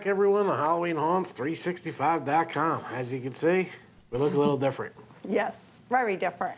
back, 0.00 0.06
everyone, 0.06 0.46
to 0.46 0.52
HalloweenHaunts365.com. 0.52 2.84
As 2.90 3.12
you 3.12 3.20
can 3.20 3.34
see, 3.34 3.68
we 4.10 4.18
look 4.18 4.32
a 4.32 4.38
little 4.38 4.56
different. 4.56 4.94
Yes, 5.28 5.54
very 5.90 6.16
different. 6.16 6.56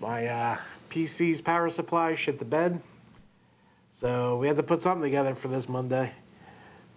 My 0.00 0.26
uh, 0.26 0.58
PC's 0.90 1.40
power 1.40 1.70
supply 1.70 2.16
shit 2.16 2.40
the 2.40 2.44
bed. 2.44 2.82
So 4.00 4.38
we 4.38 4.48
had 4.48 4.56
to 4.56 4.64
put 4.64 4.82
something 4.82 5.04
together 5.04 5.36
for 5.36 5.46
this 5.46 5.68
Monday. 5.68 6.12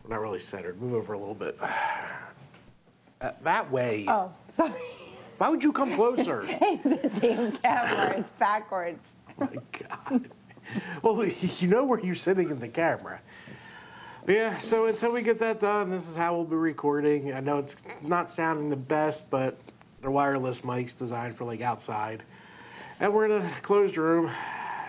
We're 0.03 0.15
not 0.15 0.21
really 0.21 0.39
centered. 0.39 0.81
Move 0.81 0.95
over 0.95 1.13
a 1.13 1.19
little 1.19 1.35
bit. 1.35 1.55
Uh, 1.61 3.31
that 3.43 3.71
way. 3.71 4.05
Oh, 4.07 4.31
sorry. 4.55 4.73
Why 5.37 5.49
would 5.49 5.63
you 5.63 5.71
come 5.71 5.95
closer? 5.95 6.43
Hey, 6.45 6.81
the 6.83 7.11
damn 7.21 7.55
camera 7.57 8.17
is 8.17 8.25
backwards. 8.39 8.97
my 9.37 9.49
God. 10.09 10.27
Well, 11.03 11.23
you 11.25 11.67
know 11.67 11.85
where 11.85 11.99
you're 11.99 12.15
sitting 12.15 12.49
in 12.49 12.59
the 12.59 12.67
camera. 12.67 13.21
Yeah, 14.27 14.59
so 14.59 14.87
until 14.87 15.13
we 15.13 15.21
get 15.23 15.39
that 15.39 15.61
done, 15.61 15.89
this 15.89 16.05
is 16.05 16.17
how 16.17 16.35
we'll 16.35 16.43
be 16.43 16.57
recording. 16.57 17.31
I 17.31 17.39
know 17.39 17.59
it's 17.59 17.73
not 18.01 18.35
sounding 18.35 18.69
the 18.69 18.75
best, 18.75 19.23
but 19.29 19.57
they're 20.01 20.11
wireless 20.11 20.59
mics 20.59 20.97
designed 20.97 21.37
for 21.37 21.45
like 21.45 21.61
outside. 21.61 22.23
And 22.99 23.13
we're 23.13 23.25
in 23.27 23.31
a 23.31 23.61
closed 23.61 23.95
room. 23.95 24.29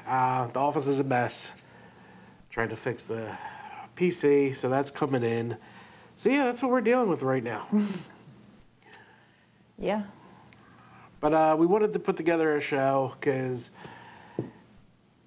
Uh, 0.09 0.49
the 0.49 0.59
office 0.59 0.89
is 0.89 0.99
a 0.99 1.05
mess. 1.05 1.33
Trying 2.51 2.71
to 2.71 2.77
fix 2.79 3.05
the 3.05 3.31
PC, 3.97 4.61
so 4.61 4.69
that's 4.69 4.91
coming 4.91 5.23
in. 5.23 5.57
So 6.17 6.31
yeah, 6.31 6.47
that's 6.47 6.61
what 6.61 6.73
we're 6.73 6.81
dealing 6.81 7.09
with 7.09 7.23
right 7.23 7.45
now. 7.45 7.69
Yeah. 9.81 10.07
But 11.21 11.33
uh, 11.33 11.55
we 11.57 11.65
wanted 11.65 11.93
to 11.93 12.01
put 12.01 12.17
together 12.17 12.57
a 12.57 12.61
show 12.61 13.15
because 13.21 13.71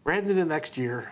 we're 0.04 0.12
heading 0.12 0.32
into 0.32 0.44
next 0.44 0.76
year. 0.76 1.09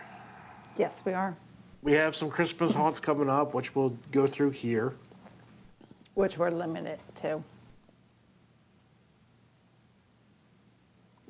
Yes, 0.76 0.92
we 1.06 1.14
are. 1.14 1.34
We 1.82 1.92
have 1.92 2.14
some 2.14 2.30
Christmas 2.30 2.72
haunts 2.72 3.00
coming 3.00 3.28
up, 3.28 3.54
which 3.54 3.74
we'll 3.74 3.96
go 4.12 4.26
through 4.26 4.50
here. 4.50 4.94
Which 6.14 6.36
we're 6.36 6.50
limited 6.50 6.98
to. 7.22 7.42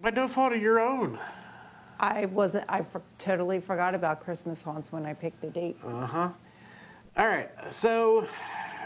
By 0.02 0.10
no 0.10 0.28
fault 0.28 0.52
of 0.52 0.60
your 0.60 0.80
own. 0.80 1.18
I 2.00 2.26
wasn't. 2.26 2.64
I 2.68 2.82
for, 2.90 3.02
totally 3.18 3.60
forgot 3.60 3.94
about 3.94 4.20
Christmas 4.20 4.62
haunts 4.62 4.90
when 4.90 5.04
I 5.04 5.12
picked 5.12 5.44
a 5.44 5.50
date. 5.50 5.76
Uh 5.84 6.06
huh. 6.06 6.28
All 7.16 7.26
right, 7.28 7.50
so 7.80 8.26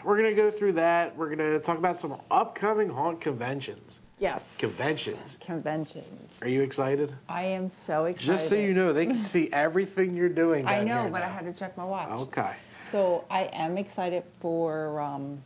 we're 0.04 0.16
gonna 0.16 0.34
go 0.34 0.50
through 0.50 0.72
that. 0.72 1.16
We're 1.16 1.34
gonna 1.34 1.60
talk 1.60 1.78
about 1.78 2.00
some 2.00 2.20
upcoming 2.30 2.88
haunt 2.88 3.20
conventions. 3.20 4.00
Yes. 4.18 4.42
Conventions. 4.58 5.36
Conventions. 5.44 6.30
Are 6.40 6.48
you 6.48 6.62
excited? 6.62 7.14
I 7.28 7.42
am 7.44 7.68
so 7.70 8.04
excited. 8.04 8.26
Just 8.26 8.48
so 8.48 8.54
you 8.54 8.72
know, 8.72 8.92
they 8.92 9.06
can 9.06 9.24
see 9.24 9.50
everything 9.52 10.14
you're 10.14 10.28
doing. 10.28 10.66
I 10.66 10.84
know, 10.84 11.02
here 11.02 11.10
but 11.10 11.22
I 11.22 11.28
had 11.28 11.44
to 11.44 11.52
check 11.52 11.76
my 11.76 11.84
watch. 11.84 12.08
Okay. 12.28 12.52
So 12.92 13.24
I 13.28 13.50
am 13.52 13.76
excited 13.76 14.22
for 14.40 15.00
um, 15.00 15.42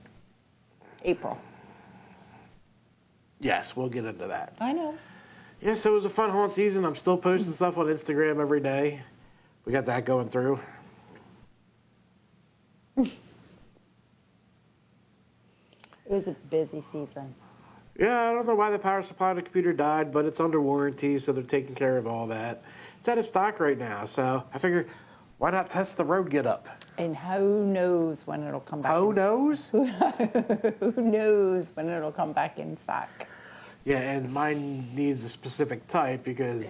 April. 1.05 1.39
Yes, 3.41 3.73
we'll 3.75 3.89
get 3.89 4.05
into 4.05 4.27
that. 4.27 4.55
I 4.61 4.73
know. 4.73 4.95
Yeah, 5.61 5.75
so 5.75 5.93
it 5.93 5.95
was 5.95 6.05
a 6.05 6.11
fun 6.11 6.31
haunt 6.31 6.53
season. 6.53 6.85
I'm 6.85 6.97
still 6.97 7.17
posting 7.17 7.53
stuff 7.53 7.79
on 7.79 7.87
Instagram 7.87 8.41
every 8.41 8.61
day. 8.61 9.03
We 9.65 9.73
got 9.73 9.87
that 9.87 10.05
going 10.05 10.29
through. 10.31 10.61
It 16.11 16.15
was 16.15 16.27
a 16.27 16.37
busy 16.49 16.83
season. 16.91 17.35
Yeah, 17.99 18.31
I 18.31 18.33
don't 18.33 18.47
know 18.47 18.55
why 18.55 18.71
the 18.71 18.79
power 18.79 19.03
supply 19.03 19.31
on 19.31 19.37
the 19.37 19.43
computer 19.43 19.73
died, 19.73 20.13
but 20.13 20.25
it's 20.25 20.39
under 20.39 20.61
warranty, 20.61 21.19
so 21.19 21.33
they're 21.33 21.43
taking 21.43 21.75
care 21.75 21.99
of 21.99 22.07
all 22.07 22.29
that. 22.29 22.63
It's 23.01 23.09
out 23.09 23.19
of 23.19 23.27
stock 23.27 23.59
right 23.59 23.77
now, 23.77 24.07
so 24.07 24.45
I 24.55 24.59
figured, 24.61 24.89
why 25.39 25.51
not 25.51 25.71
test 25.71 25.97
the 25.97 26.05
road 26.05 26.31
get 26.31 26.47
up? 26.47 26.69
And 26.97 27.17
who 27.17 27.67
knows 27.67 28.25
when 28.25 28.45
it'll 28.45 28.61
come 28.61 28.83
back? 28.83 28.95
Who 28.95 29.11
in- 29.11 29.17
knows? 29.17 29.69
who 29.73 30.93
knows 30.97 31.67
when 31.75 31.89
it'll 31.89 32.13
come 32.13 32.33
back 32.33 32.61
in 32.61 32.79
stock? 32.85 33.09
Yeah, 33.85 33.99
and 33.99 34.33
mine 34.33 34.95
needs 34.95 35.25
a 35.25 35.29
specific 35.29 35.87
type 35.89 36.23
because 36.25 36.67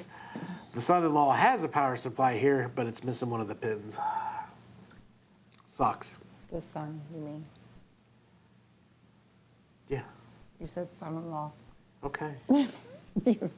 the 0.75 0.81
son-in-law 0.81 1.37
has 1.37 1.62
a 1.62 1.69
power 1.69 1.99
supply 1.99 2.38
here, 2.38 2.71
but 2.75 2.87
it's 2.87 3.05
missing 3.05 3.28
one 3.28 3.43
of 3.43 3.49
the 3.49 3.55
pins. 3.55 3.97
Sucks. 5.67 6.15
The 6.50 6.62
son, 6.72 7.00
you 7.15 7.21
mean? 7.21 7.44
Yeah. 9.88 10.03
You 10.61 10.69
said 10.75 10.89
son-in-law. 10.99 11.53
Okay. 12.05 12.35
Your 13.25 13.51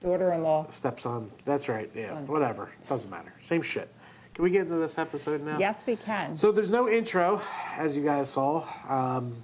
Daughter-in-law. 0.00 0.70
Stepson. 0.70 1.30
That's 1.44 1.68
right. 1.68 1.90
Yeah. 1.94 2.14
Son. 2.14 2.26
Whatever. 2.28 2.70
Doesn't 2.88 3.10
matter. 3.10 3.32
Same 3.44 3.62
shit. 3.62 3.88
Can 4.34 4.44
we 4.44 4.50
get 4.50 4.62
into 4.62 4.76
this 4.76 4.96
episode 4.96 5.42
now? 5.42 5.58
Yes, 5.58 5.82
we 5.86 5.96
can. 5.96 6.36
So 6.36 6.52
there's 6.52 6.70
no 6.70 6.88
intro, 6.88 7.42
as 7.76 7.96
you 7.96 8.04
guys 8.04 8.28
saw. 8.28 8.64
Um, 8.88 9.42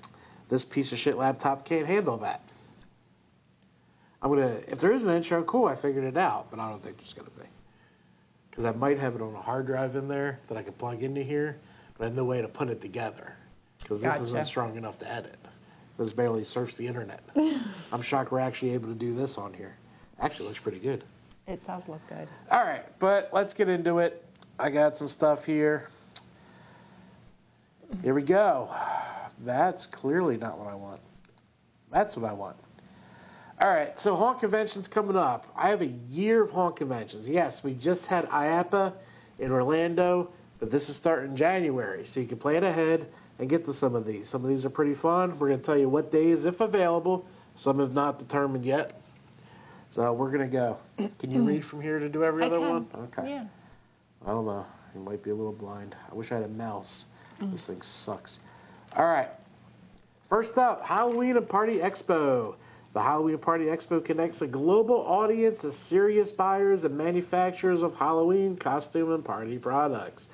this 0.49 0.65
piece 0.65 0.93
of 0.93 0.99
shit 0.99 1.17
laptop 1.17 1.65
can't 1.65 1.87
handle 1.87 2.17
that. 2.19 2.41
I'm 4.23 4.31
gonna. 4.31 4.61
If 4.69 4.79
there 4.79 4.93
is 4.93 5.05
an 5.05 5.11
intro, 5.11 5.43
cool. 5.43 5.67
I 5.67 5.75
figured 5.75 6.05
it 6.05 6.17
out, 6.17 6.47
but 6.51 6.61
I 6.61 6.71
don't 6.71 6.83
think 6.83 6.99
there's 6.99 7.13
gonna 7.13 7.31
be. 7.31 7.47
Because 8.51 8.65
I 8.65 8.71
might 8.71 8.99
have 9.01 9.17
it 9.17 9.21
on 9.21 9.35
a 9.35 9.43
hard 9.43 9.67
drive 9.67 9.97
in 9.97 10.07
there 10.07 10.39
that 10.49 10.57
I 10.57 10.63
could 10.63 10.79
plug 10.79 11.03
into 11.03 11.25
here, 11.25 11.59
but 11.99 12.05
I 12.05 12.07
have 12.07 12.15
no 12.15 12.25
way 12.25 12.41
to 12.41 12.47
put 12.47 12.69
it 12.69 12.81
together. 12.81 13.33
Because 13.81 14.01
this 14.01 14.21
isn't 14.21 14.47
strong 14.47 14.77
enough 14.77 15.01
to 15.01 15.11
edit. 15.11 15.37
This 15.99 16.13
barely 16.13 16.45
surfs 16.45 16.75
the 16.77 16.87
internet. 16.87 17.21
I'm 17.93 18.03
shocked 18.03 18.33
we're 18.33 18.41
actually 18.41 18.73
able 18.73 18.89
to 18.89 18.95
do 18.95 19.15
this 19.15 19.39
on 19.39 19.53
here. 19.53 19.77
Actually, 20.21 20.49
looks 20.49 20.61
pretty 20.61 20.81
good. 20.81 21.05
it 21.47 21.65
does 21.67 21.83
look 21.89 22.01
good. 22.09 22.29
All 22.51 22.65
right, 22.65 22.85
but 22.99 23.31
let's 23.33 23.55
get 23.55 23.69
into 23.69 23.99
it. 23.99 24.25
I 24.59 24.71
got 24.71 24.97
some 24.99 25.09
stuff 25.09 25.45
here. 25.45 25.89
Here 28.03 28.15
we 28.15 28.23
go. 28.23 28.71
That's 29.45 29.87
clearly 29.87 30.37
not 30.37 30.59
what 30.59 30.69
I 30.69 30.75
want. 30.75 31.01
That's 31.93 32.17
what 32.17 32.29
I 32.29 32.33
want. 32.33 32.57
All 33.61 33.69
right, 33.69 33.93
so 33.99 34.17
haunt 34.17 34.41
conventions 34.41 34.89
coming 34.89 35.17
up. 35.17 35.47
I 35.57 35.69
have 35.69 35.81
a 35.81 35.87
year 35.87 36.43
of 36.43 36.51
haunt 36.51 36.77
conventions. 36.77 37.29
Yes, 37.29 37.61
we 37.63 37.75
just 37.75 38.05
had 38.07 38.29
IAAPA 38.29 38.93
in 39.39 39.53
Orlando, 39.53 40.31
but 40.65 40.71
this 40.71 40.89
is 40.89 40.97
starting 40.97 41.33
in 41.33 41.37
January, 41.37 42.07
so 42.07 42.21
you 42.21 42.27
can 42.27 42.39
plan 42.39 42.65
ahead 42.65 43.07
and 43.39 43.51
get 43.51 43.67
to 43.67 43.75
some 43.75 43.95
of 43.95 44.07
these. 44.07 44.31
Some 44.31 44.43
of 44.43 44.49
these 44.49 44.65
are 44.65 44.71
pretty 44.71 44.95
fun. 44.95 45.39
We're 45.39 45.49
going 45.49 45.61
to 45.61 45.67
tell 45.67 45.77
you 45.77 45.91
what 45.91 46.11
days, 46.11 46.47
if 46.47 46.59
available. 46.63 47.27
Some 47.59 47.81
have 47.81 47.93
not 47.93 48.19
determined 48.19 48.65
yet. 48.65 48.99
So 49.91 50.11
we're 50.15 50.31
going 50.31 50.51
to 50.51 50.57
go. 50.57 50.79
Can 50.97 51.31
you 51.31 51.41
mm-hmm. 51.41 51.47
read 51.47 51.65
from 51.67 51.83
here 51.83 51.99
to 51.99 52.09
do 52.09 52.25
every 52.25 52.45
I 52.45 52.47
other 52.47 52.61
can. 52.61 52.71
one? 52.71 52.87
Okay. 52.97 53.29
Yeah. 53.29 53.45
I 54.27 54.31
don't 54.31 54.47
know. 54.47 54.65
You 54.95 55.03
might 55.03 55.23
be 55.23 55.29
a 55.29 55.35
little 55.35 55.53
blind. 55.53 55.95
I 56.11 56.15
wish 56.15 56.33
I 56.33 56.37
had 56.37 56.45
a 56.45 56.49
mouse. 56.49 57.05
Mm-hmm. 57.43 57.53
This 57.53 57.67
thing 57.67 57.83
sucks. 57.83 58.41
All 58.97 59.05
right. 59.05 59.29
First 60.31 60.57
up, 60.57 60.83
Halloween 60.83 61.37
and 61.37 61.47
Party 61.47 61.77
Expo. 61.77 62.55
The 62.95 63.03
Halloween 63.03 63.37
Party 63.37 63.67
Expo 63.67 64.03
connects 64.03 64.41
a 64.41 64.47
global 64.47 65.05
audience 65.07 65.63
of 65.63 65.75
serious 65.75 66.33
buyers 66.33 66.85
and 66.85 66.97
manufacturers 66.97 67.83
of 67.83 67.95
Halloween 67.97 68.57
costume 68.57 69.13
and 69.13 69.23
party 69.23 69.59
products. 69.59 70.29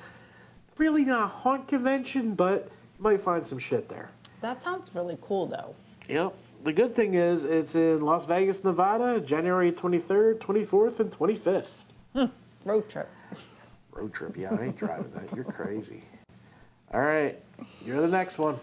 Really 0.81 1.05
not 1.05 1.25
a 1.25 1.27
haunt 1.27 1.69
convention, 1.69 2.35
but 2.35 2.71
you 2.97 3.05
might 3.05 3.21
find 3.21 3.47
some 3.47 3.59
shit 3.59 3.87
there. 3.91 4.09
That 4.41 4.65
sounds 4.65 4.91
really 4.95 5.19
cool, 5.21 5.47
though. 5.47 5.75
Yep. 6.09 6.35
The 6.65 6.73
good 6.73 6.97
thing 6.97 7.17
is 7.17 7.45
it's 7.45 7.75
in 7.75 8.01
Las 8.01 8.25
Vegas, 8.25 8.65
Nevada, 8.65 9.21
January 9.21 9.73
23rd, 9.73 10.39
24th, 10.39 11.01
and 11.01 11.13
25th. 11.13 12.31
Road 12.65 12.89
trip. 12.89 13.11
Road 13.93 14.15
trip, 14.15 14.35
yeah, 14.39 14.55
I 14.59 14.65
ain't 14.65 14.79
driving 14.79 15.13
that. 15.17 15.31
You're 15.37 15.45
crazy. 15.45 16.03
All 16.95 17.03
right, 17.03 17.39
you're 17.85 18.01
the 18.01 18.09
next 18.09 18.39
one. 18.39 18.59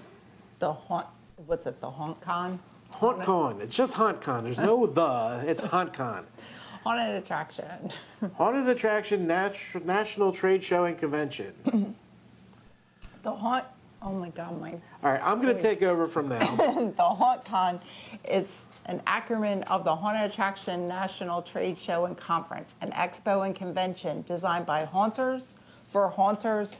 The 0.60 0.74
haunt. 0.74 1.06
What's 1.46 1.68
it? 1.68 1.80
The 1.82 1.92
haunt 1.92 2.20
con. 2.20 2.60
Haunt 2.90 3.24
Con. 3.26 3.62
It's 3.62 3.76
just 3.76 3.94
Haunt 3.94 4.24
Con. 4.24 4.44
There's 4.44 4.58
no 4.58 4.88
the. 4.88 5.44
It's 5.48 5.62
HauntCon. 5.62 6.24
Haunted 6.84 7.22
attraction. 7.24 7.92
Haunted 8.34 8.68
Attraction 8.70 9.28
Nat- 9.28 9.54
National 9.86 10.34
Trade 10.34 10.64
Show 10.64 10.86
and 10.86 10.98
Convention. 10.98 11.96
the 13.28 13.36
haunt. 13.36 13.66
Oh 14.02 14.14
my 14.14 14.30
God, 14.30 14.60
my 14.62 14.72
All 15.04 15.12
right, 15.12 15.20
I'm 15.22 15.42
gonna 15.42 15.62
take 15.62 15.82
over 15.82 16.08
from 16.08 16.30
now. 16.30 16.40
the 16.98 17.04
Haunt 17.04 17.44
Con 17.44 17.82
is 18.24 18.48
an 18.86 19.02
acronym 19.06 19.64
of 19.68 19.84
the 19.84 19.94
Haunted 19.94 20.32
Attraction 20.32 20.88
National 20.88 21.42
Trade 21.42 21.78
Show 21.86 22.06
and 22.06 22.18
Conference, 22.18 22.70
an 22.82 22.92
expo 22.92 23.46
and 23.46 23.54
convention 23.54 24.24
designed 24.30 24.66
by 24.66 24.86
haunters 24.86 25.44
for 25.92 26.08
haunters 26.10 26.78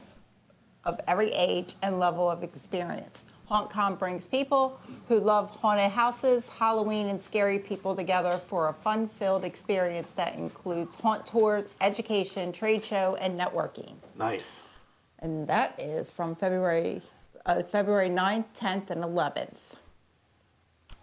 of 0.84 0.98
every 1.06 1.30
age 1.32 1.74
and 1.82 1.98
level 1.98 2.30
of 2.30 2.42
experience. 2.42 3.14
HauntCon 3.50 3.98
brings 3.98 4.22
people 4.30 4.78
who 5.06 5.18
love 5.20 5.50
haunted 5.50 5.90
houses, 5.90 6.44
Halloween, 6.58 7.08
and 7.08 7.20
scary 7.24 7.58
people 7.58 7.94
together 7.94 8.40
for 8.48 8.68
a 8.68 8.76
fun-filled 8.82 9.44
experience 9.44 10.08
that 10.16 10.34
includes 10.34 10.94
haunt 10.94 11.26
tours, 11.26 11.64
education, 11.82 12.54
trade 12.54 12.84
show, 12.84 13.18
and 13.20 13.38
networking 13.38 13.94
Nice. 14.16 14.60
And 15.20 15.46
that 15.48 15.78
is 15.78 16.08
from 16.16 16.36
February 16.36 17.02
uh, 17.46 17.62
February 17.72 18.10
9th, 18.10 18.44
10th, 18.60 18.90
and 18.90 19.02
11th 19.02 19.54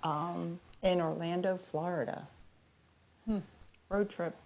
um, 0.04 0.60
in 0.84 1.02
Orlando, 1.02 1.60
Florida. 1.72 2.28
Hmm. 3.26 3.40
Road 3.90 4.10
trip. 4.12 4.36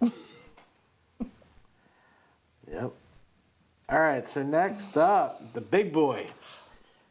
Yep. 2.72 2.92
All 3.88 4.00
right, 4.00 4.28
so 4.30 4.42
next 4.42 4.96
up, 4.96 5.42
the 5.54 5.60
big 5.60 5.92
boy, 5.92 6.28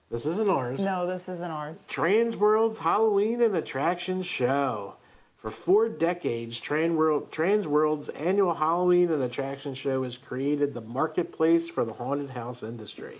This 0.09 0.25
isn't 0.25 0.49
ours. 0.49 0.79
No, 0.79 1.05
this 1.05 1.21
isn't 1.23 1.41
ours. 1.43 1.75
Transworld's 1.89 2.79
Halloween 2.79 3.41
and 3.41 3.55
Attraction 3.55 4.23
Show. 4.23 4.95
For 5.41 5.51
four 5.51 5.87
decades, 5.87 6.59
Transworld, 6.59 7.29
Transworld's 7.29 8.09
annual 8.09 8.53
Halloween 8.53 9.09
and 9.09 9.23
Attraction 9.23 9.73
Show 9.73 10.03
has 10.03 10.17
created 10.17 10.73
the 10.73 10.81
marketplace 10.81 11.69
for 11.69 11.85
the 11.85 11.93
haunted 11.93 12.29
house 12.29 12.61
industry. 12.61 13.17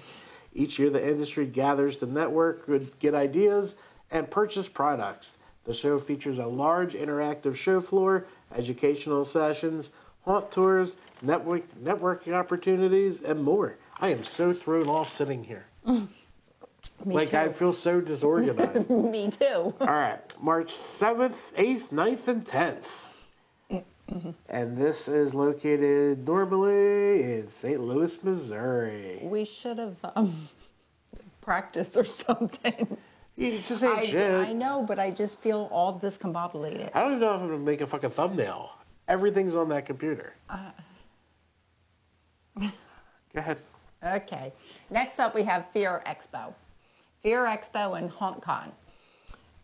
Each 0.54 0.77
year, 0.77 0.89
the 0.89 1.07
industry 1.10 1.45
gathers 1.45 1.98
to 2.00 2.06
network, 2.06 2.69
get 3.00 3.16
ideas, 3.16 3.75
and 4.12 4.30
purchase 4.30 4.68
products. 4.68 5.27
The 5.66 5.74
show 5.74 6.00
features 6.01 6.39
a 6.39 6.45
large 6.45 6.94
interactive 6.94 7.56
show 7.56 7.80
floor, 7.80 8.25
educational 8.54 9.24
sessions, 9.24 9.89
haunt 10.25 10.51
tours, 10.51 10.95
network, 11.22 11.63
networking 11.81 12.33
opportunities, 12.33 13.22
and 13.22 13.42
more. 13.42 13.77
I 13.98 14.10
am 14.10 14.25
so 14.25 14.51
thrown 14.51 14.89
off 14.89 15.10
sitting 15.10 15.44
here. 15.44 15.68
Me 17.06 17.16
like 17.16 17.31
too. 17.31 17.38
I 17.38 17.54
feel 17.54 17.74
so 17.74 18.01
disorganized. 18.01 18.90
Me 18.90 19.31
too. 19.31 19.74
All 19.80 19.88
right, 19.88 20.19
March 20.42 20.74
7th, 21.00 21.36
8th, 21.57 21.90
9th, 21.90 22.28
and 22.28 22.46
10th. 22.46 23.84
And 24.48 24.75
this 24.75 25.07
is 25.07 25.36
located 25.36 26.25
normally 26.25 27.22
in 27.22 27.48
St. 27.62 27.80
Louis, 27.80 28.18
Missouri. 28.24 29.19
We 29.22 29.46
should 29.46 29.78
have 29.78 29.98
um, 30.16 30.50
practiced 31.42 31.96
or 31.96 32.06
something. 32.06 32.98
It 33.38 33.62
just 33.63 33.84
ain't 33.84 34.00
I, 34.00 34.06
shit. 34.07 34.31
I 34.31 34.51
know, 34.51 34.84
but 34.86 34.98
I 35.00 35.12
just 35.12 35.40
feel 35.42 35.69
all 35.72 36.00
discombobulated. 36.00 36.90
I 36.94 37.01
don't 37.01 37.12
even 37.12 37.22
know 37.22 37.36
if 37.36 37.42
I'm 37.42 37.48
gonna 37.48 37.60
make 37.60 37.81
a 37.81 37.88
fucking 37.88 38.12
thumbnail. 38.12 38.72
Everything's 39.07 39.56
on 39.56 39.69
that 39.69 39.86
computer. 39.86 40.34
Uh. 40.50 40.72
Go 42.60 42.69
ahead. 43.36 43.57
Okay. 44.01 44.54
Next 44.90 45.19
up, 45.19 45.36
we 45.36 45.44
have 45.44 45.66
Fear 45.74 46.01
Expo. 46.07 46.54
Fear 47.24 47.45
Expo 47.45 47.98
and 47.98 48.10
HauntCon. 48.12 48.71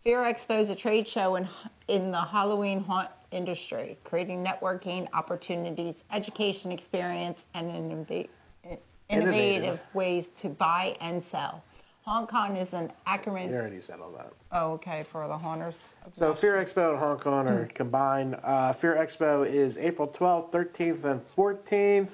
Fear 0.04 0.18
Expo 0.22 0.60
is 0.60 0.70
a 0.70 0.76
trade 0.76 1.08
show 1.08 1.36
in, 1.36 1.48
in 1.88 2.12
the 2.12 2.20
Halloween 2.22 2.80
haunt 2.80 3.08
industry, 3.32 3.98
creating 4.04 4.44
networking 4.44 5.08
opportunities, 5.12 5.94
education 6.12 6.70
experience, 6.70 7.38
and 7.54 7.70
innovative, 7.70 8.30
innovative 8.62 8.78
Innovative. 9.08 9.80
ways 9.94 10.26
to 10.42 10.48
buy 10.48 10.96
and 11.00 11.22
sell. 11.30 11.62
HauntCon 12.06 12.62
is 12.62 12.72
an 12.72 12.92
acronym. 13.08 13.48
You 13.48 13.56
already 13.56 13.80
said 13.80 13.98
all 14.00 14.12
that. 14.12 14.32
Oh, 14.52 14.72
okay, 14.74 15.04
for 15.10 15.26
the 15.26 15.36
haunters. 15.36 15.76
So 16.12 16.34
Fear 16.34 16.64
Expo 16.64 16.92
and 16.92 17.02
HauntCon 17.02 17.46
are 17.50 17.68
combined. 17.74 18.36
Uh, 18.44 18.74
Fear 18.74 18.94
Expo 18.96 19.44
is 19.50 19.76
April 19.76 20.06
12th, 20.08 20.52
13th, 20.52 21.04
and 21.04 21.20
14th 21.36 22.08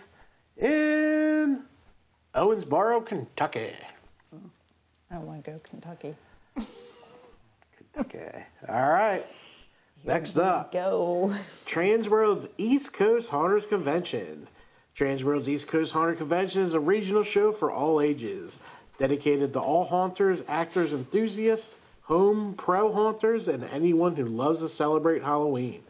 in 0.56 1.62
Owensboro, 2.34 3.04
Kentucky. 3.04 3.72
I 5.12 5.18
want 5.18 5.44
to 5.44 5.50
go 5.50 5.58
Kentucky. 5.68 6.16
Okay. 7.98 8.46
All 8.66 8.90
right. 8.90 9.24
Next 10.04 10.36
up, 10.38 10.72
Go. 10.72 11.36
Transworld's 11.66 12.48
East 12.56 12.92
Coast 12.94 13.28
Haunters 13.28 13.66
Convention. 13.66 14.48
Transworld's 14.96 15.48
East 15.48 15.68
Coast 15.68 15.92
Haunter 15.92 16.14
Convention 16.14 16.62
is 16.62 16.74
a 16.74 16.80
regional 16.80 17.24
show 17.24 17.52
for 17.52 17.70
all 17.70 18.00
ages, 18.00 18.58
dedicated 18.98 19.52
to 19.52 19.60
all 19.60 19.84
haunters, 19.84 20.42
actors, 20.48 20.92
enthusiasts, 20.92 21.68
home 22.02 22.54
pro 22.56 22.92
haunters, 22.92 23.48
and 23.48 23.64
anyone 23.64 24.16
who 24.16 24.24
loves 24.24 24.60
to 24.60 24.68
celebrate 24.70 25.22
Halloween. 25.22 25.82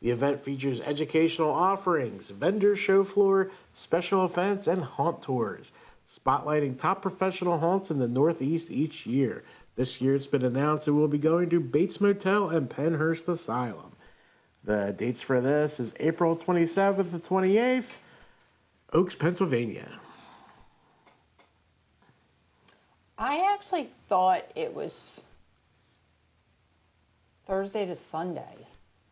The 0.00 0.10
event 0.10 0.44
features 0.44 0.80
educational 0.80 1.50
offerings, 1.50 2.30
vendor 2.30 2.76
show 2.76 3.04
floor, 3.04 3.50
special 3.82 4.24
events, 4.24 4.66
and 4.68 4.82
haunt 4.82 5.22
tours, 5.22 5.70
spotlighting 6.18 6.80
top 6.80 7.02
professional 7.02 7.58
haunts 7.58 7.90
in 7.90 7.98
the 7.98 8.08
Northeast 8.08 8.70
each 8.70 9.06
year. 9.06 9.44
This 9.76 10.00
year 10.00 10.14
it's 10.14 10.26
been 10.26 10.44
announced 10.44 10.88
it 10.88 10.92
will 10.92 11.08
be 11.08 11.18
going 11.18 11.50
to 11.50 11.60
Bates 11.60 12.00
Motel 12.00 12.50
and 12.50 12.68
Pennhurst 12.68 13.28
Asylum. 13.28 13.92
The 14.64 14.94
dates 14.98 15.20
for 15.20 15.40
this 15.40 15.80
is 15.80 15.92
April 16.00 16.36
27th 16.36 17.10
to 17.12 17.18
28th, 17.18 17.84
Oaks, 18.92 19.14
Pennsylvania. 19.14 19.88
I 23.16 23.52
actually 23.54 23.90
thought 24.08 24.44
it 24.56 24.74
was 24.74 25.20
Thursday 27.46 27.86
to 27.86 27.96
Sunday. 28.10 28.66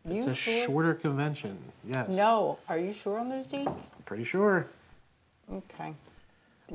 You 0.05 0.21
It's 0.21 0.27
a 0.27 0.35
sure? 0.35 0.65
shorter 0.65 0.93
convention. 0.95 1.57
Yes. 1.85 2.09
No, 2.09 2.57
are 2.67 2.79
you 2.79 2.93
sure 2.93 3.19
on 3.19 3.29
those 3.29 3.45
dates? 3.47 3.69
I'm 3.69 4.03
pretty 4.05 4.23
sure. 4.23 4.67
Okay. 5.51 5.93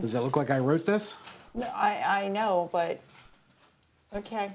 Does 0.00 0.14
it 0.14 0.20
look 0.20 0.37
like 0.37 0.50
I 0.50 0.58
wrote 0.58 0.87
this? 0.87 1.14
No, 1.55 1.67
I 1.67 2.25
I 2.25 2.29
know, 2.29 2.69
but 2.73 3.00
okay. 4.14 4.52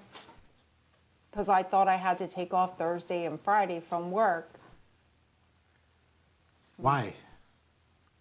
Because 1.32 1.48
I 1.48 1.64
thought 1.64 1.88
I 1.88 1.96
had 1.96 2.18
to 2.18 2.28
take 2.28 2.54
off 2.54 2.78
Thursday 2.78 3.26
and 3.26 3.40
Friday 3.44 3.84
from 3.88 4.12
work 4.12 4.50
Why? 6.78 7.14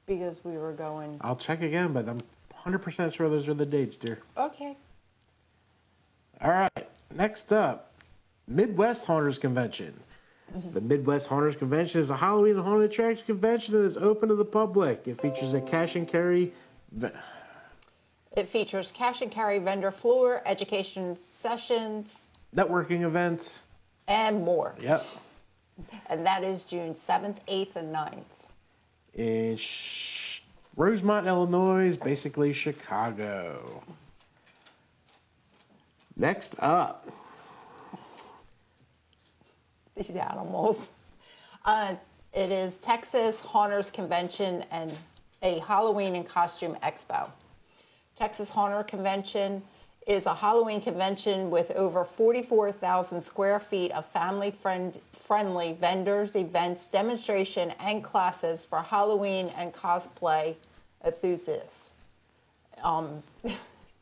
because 0.09 0.39
we 0.43 0.57
were 0.57 0.73
going. 0.73 1.19
I'll 1.21 1.37
check 1.37 1.63
again, 1.63 1.93
but 1.93 2.09
I'm 2.09 2.21
100% 2.67 3.15
sure 3.15 3.29
those 3.29 3.47
are 3.47 3.55
the 3.55 3.67
dates, 3.67 3.97
dear. 3.97 4.19
Okay. 4.37 4.77
All 6.41 6.51
right. 6.51 6.89
Next 7.15 7.53
up, 7.53 7.93
Midwest 8.49 9.05
Haunters 9.05 9.39
Convention. 9.39 9.95
Mm-hmm. 10.55 10.73
The 10.73 10.81
Midwest 10.81 11.27
Haunters 11.27 11.57
Convention 11.57 12.01
is 12.01 12.11
a 12.11 12.17
Halloween 12.17 12.57
haunted 12.57 12.91
attraction 12.91 13.25
convention 13.27 13.75
that 13.75 13.85
is 13.85 13.97
open 13.99 14.31
to 14.31 14.35
the 14.35 14.45
public. 14.45 15.03
It 15.07 15.21
features 15.21 15.53
a 15.53 15.61
cash 15.61 15.95
and 15.95 16.09
carry. 16.09 16.55
It 18.37 18.51
features 18.53 18.93
cash 18.97 19.21
and 19.21 19.31
carry 19.31 19.59
vendor 19.59 19.91
floor, 19.91 20.43
education 20.47 21.17
sessions, 21.43 22.07
networking 22.55 23.03
events. 23.07 23.49
and 24.07 24.43
more. 24.45 24.75
Yep. 24.81 25.03
And 26.07 26.25
that 26.27 26.43
is 26.43 26.65
June 26.65 26.97
7th, 27.09 27.37
8th, 27.49 27.77
and 27.77 27.95
9th. 27.95 28.25
In 29.15 29.57
Sh- 29.57 30.41
Rosemont, 30.77 31.27
Illinois, 31.27 31.97
basically 32.03 32.53
Chicago. 32.53 33.83
Next 36.17 36.55
up, 36.59 37.07
these 39.97 40.11
animals. 40.11 40.77
Uh, 41.65 41.95
it 42.33 42.51
is 42.51 42.73
Texas 42.85 43.37
Haunters 43.41 43.91
Convention 43.91 44.65
and 44.71 44.97
a 45.43 45.61
Halloween 45.61 46.17
and 46.17 46.29
Costume 46.29 46.77
Expo. 46.83 47.31
Texas 48.17 48.49
Haunter 48.49 48.83
Convention 48.83 49.63
is 50.07 50.25
a 50.27 50.35
Halloween 50.35 50.81
convention 50.81 51.51
with 51.51 51.71
over 51.73 52.09
44,000 52.17 53.23
square 53.25 53.63
feet 53.71 53.93
of 53.93 54.05
family 54.13 54.57
friend, 54.63 54.99
friendly 55.27 55.77
vendors, 55.81 56.35
events, 56.35 56.89
demonstration, 56.91 57.71
and 57.79 58.03
classes 58.03 58.65
for 58.69 58.83
Halloween 58.83 59.49
and 59.57 59.73
cosplay 59.73 60.57
enthusiasts. 61.05 61.69
Um, 62.83 63.23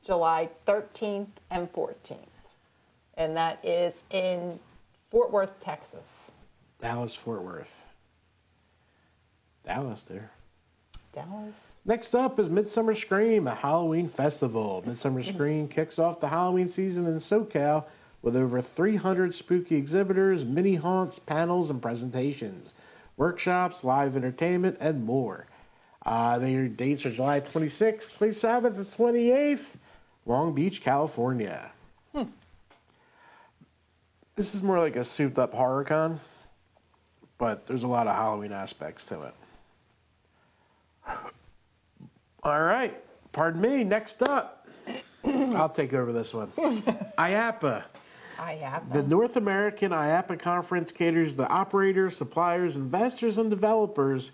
July 0.07 0.49
13th 0.69 1.27
and 1.51 1.71
14th. 1.73 2.19
And 3.15 3.37
that 3.37 3.63
is 3.65 3.93
in 4.11 4.61
Fort 5.11 5.33
Worth, 5.33 5.51
Texas. 5.65 6.05
Dallas, 6.81 7.13
Fort 7.25 7.43
Worth. 7.43 7.67
Dallas, 9.65 10.01
there. 10.09 10.31
Dallas. 11.17 11.55
Next 11.87 12.15
up 12.15 12.39
is 12.39 12.49
Midsummer 12.51 12.95
Scream, 12.95 13.47
a 13.47 13.55
Halloween 13.55 14.11
festival. 14.11 14.85
Midsummer 14.87 15.23
Scream 15.33 15.67
kicks 15.67 15.99
off 15.99 16.21
the 16.21 16.29
Halloween 16.29 16.69
season 16.69 17.07
in 17.07 17.19
SoCal 17.21 17.85
with 18.21 18.37
over 18.37 18.61
300 18.61 19.35
spooky 19.35 19.77
exhibitors, 19.77 20.45
mini 20.45 20.75
haunts, 20.75 21.19
panels, 21.19 21.71
and 21.71 21.81
presentations, 21.81 22.75
workshops, 23.17 23.79
live 23.83 24.15
entertainment, 24.15 24.77
and 24.79 25.05
more. 25.05 25.47
Uh, 26.05 26.39
their 26.39 26.69
dates 26.69 27.07
are 27.07 27.15
July 27.15 27.41
26th, 27.41 28.05
27th, 28.21 28.77
and 28.77 28.91
28th, 28.93 29.65
Long 30.27 30.55
Beach, 30.55 30.83
California. 30.85 31.71
This 34.37 34.55
is 34.55 34.63
more 34.63 34.79
like 34.79 34.97
a 34.97 35.05
souped 35.05 35.39
up 35.39 35.55
horror 35.55 35.85
con, 35.85 36.21
but 37.39 37.67
there's 37.67 37.85
a 37.85 37.89
lot 37.89 38.07
of 38.07 38.15
Halloween 38.15 38.53
aspects 38.53 39.03
to 39.09 39.23
it. 39.23 39.35
All 42.43 42.63
right. 42.63 43.03
Pardon 43.33 43.61
me. 43.61 43.85
Next 43.85 44.23
up, 44.23 44.67
I'll 45.25 45.69
take 45.69 45.93
over 45.93 46.13
this 46.13 46.33
one. 46.33 46.53
IAAPA. 47.19 47.85
I 48.39 48.53
have 48.55 48.93
The. 48.93 49.03
North 49.03 49.37
American 49.37 49.93
IAAPA 49.93 50.41
Conference 50.41 50.93
caters 50.93 51.35
the 51.35 51.49
operators, 51.49 52.17
suppliers, 52.17 52.77
investors, 52.77 53.39
and 53.39 53.51
developers 53.51 54.31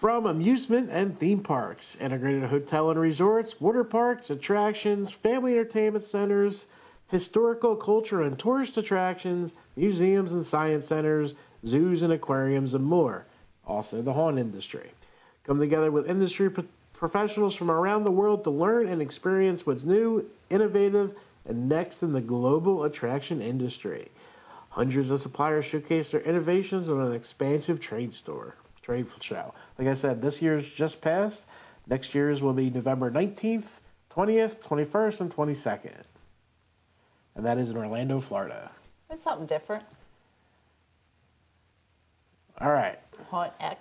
from 0.00 0.26
amusement 0.26 0.88
and 0.90 1.18
theme 1.18 1.42
parks, 1.42 1.96
integrated 2.00 2.44
hotel 2.44 2.90
and 2.90 2.98
resorts, 2.98 3.60
water 3.60 3.84
parks, 3.84 4.30
attractions, 4.30 5.10
family 5.22 5.52
entertainment 5.52 6.04
centers, 6.04 6.64
historical, 7.08 7.76
cultural, 7.76 8.26
and 8.26 8.38
tourist 8.38 8.78
attractions, 8.78 9.52
museums 9.76 10.32
and 10.32 10.46
science 10.46 10.86
centers, 10.86 11.34
zoos 11.66 12.02
and 12.02 12.12
aquariums, 12.12 12.72
and 12.72 12.84
more. 12.84 13.26
Also, 13.66 14.00
the 14.00 14.12
haunt 14.12 14.38
industry. 14.38 14.90
Come 15.50 15.58
together 15.58 15.90
with 15.90 16.08
industry 16.08 16.48
p- 16.48 16.62
professionals 16.92 17.56
from 17.56 17.72
around 17.72 18.04
the 18.04 18.10
world 18.12 18.44
to 18.44 18.50
learn 18.50 18.86
and 18.86 19.02
experience 19.02 19.66
what's 19.66 19.82
new, 19.82 20.24
innovative, 20.48 21.10
and 21.44 21.68
next 21.68 22.04
in 22.04 22.12
the 22.12 22.20
global 22.20 22.84
attraction 22.84 23.42
industry. 23.42 24.12
Hundreds 24.68 25.10
of 25.10 25.20
suppliers 25.22 25.64
showcase 25.64 26.12
their 26.12 26.20
innovations 26.20 26.88
on 26.88 27.00
an 27.00 27.14
expansive 27.14 27.80
trade 27.80 28.14
store, 28.14 28.54
trade 28.82 29.08
show. 29.22 29.52
Like 29.76 29.88
I 29.88 29.94
said, 29.94 30.22
this 30.22 30.40
year's 30.40 30.64
just 30.76 31.00
passed. 31.00 31.40
Next 31.88 32.14
year's 32.14 32.40
will 32.40 32.52
be 32.52 32.70
November 32.70 33.10
19th, 33.10 33.66
20th, 34.16 34.56
21st, 34.62 35.20
and 35.20 35.34
22nd. 35.34 36.02
And 37.34 37.44
that 37.44 37.58
is 37.58 37.70
in 37.70 37.76
Orlando, 37.76 38.20
Florida. 38.20 38.70
It's 39.10 39.24
something 39.24 39.48
different. 39.48 39.82
All 42.60 42.70
right. 42.70 43.00
Haunt 43.30 43.52
X. 43.58 43.80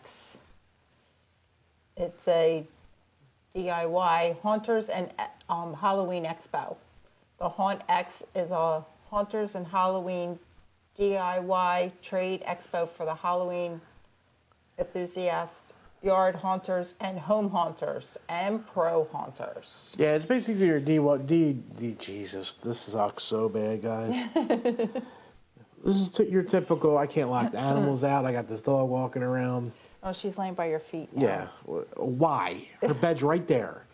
It's 2.00 2.28
a 2.30 2.66
DIY 3.54 4.40
Haunters 4.40 4.86
and 4.86 5.12
um, 5.50 5.74
Halloween 5.74 6.24
Expo. 6.24 6.78
The 7.40 7.50
Haunt 7.50 7.82
X 7.90 8.14
is 8.36 8.50
a 8.52 8.86
Haunters 9.10 9.56
and 9.56 9.68
Halloween 9.68 10.40
DIY 10.98 11.92
trade 12.02 12.44
expo 12.48 12.90
for 12.96 13.06
the 13.06 13.16
Halloween 13.16 13.82
enthusiasts, 14.78 15.56
yard 16.02 16.36
haunters, 16.36 16.94
and 17.02 17.20
home 17.20 17.50
haunters, 17.50 18.18
and 18.30 18.66
pro 18.68 19.06
haunters. 19.06 19.96
Yeah, 19.98 20.16
it's 20.16 20.26
basically 20.26 20.68
your 20.68 20.80
D. 20.80 21.00
D. 21.26 21.54
D. 21.78 21.98
Jesus, 22.00 22.54
this 22.64 22.80
sucks 22.82 23.24
so 23.24 23.50
bad, 23.50 23.82
guys. 23.82 24.14
this 25.86 25.96
is 25.96 26.10
t- 26.10 26.30
your 26.30 26.44
typical. 26.44 26.98
I 26.98 27.08
can't 27.08 27.30
lock 27.30 27.52
the 27.52 27.60
animals 27.60 28.04
out. 28.04 28.26
I 28.26 28.32
got 28.32 28.48
this 28.48 28.62
dog 28.62 28.90
walking 28.90 29.24
around. 29.24 29.72
Oh, 30.02 30.14
she's 30.14 30.38
laying 30.38 30.54
by 30.54 30.68
your 30.68 30.80
feet 30.92 31.16
now. 31.16 31.52
Yeah. 31.68 31.74
Why? 31.98 32.68
Her 32.82 32.94
bed's 33.02 33.22
right 33.22 33.46
there. 33.48 33.86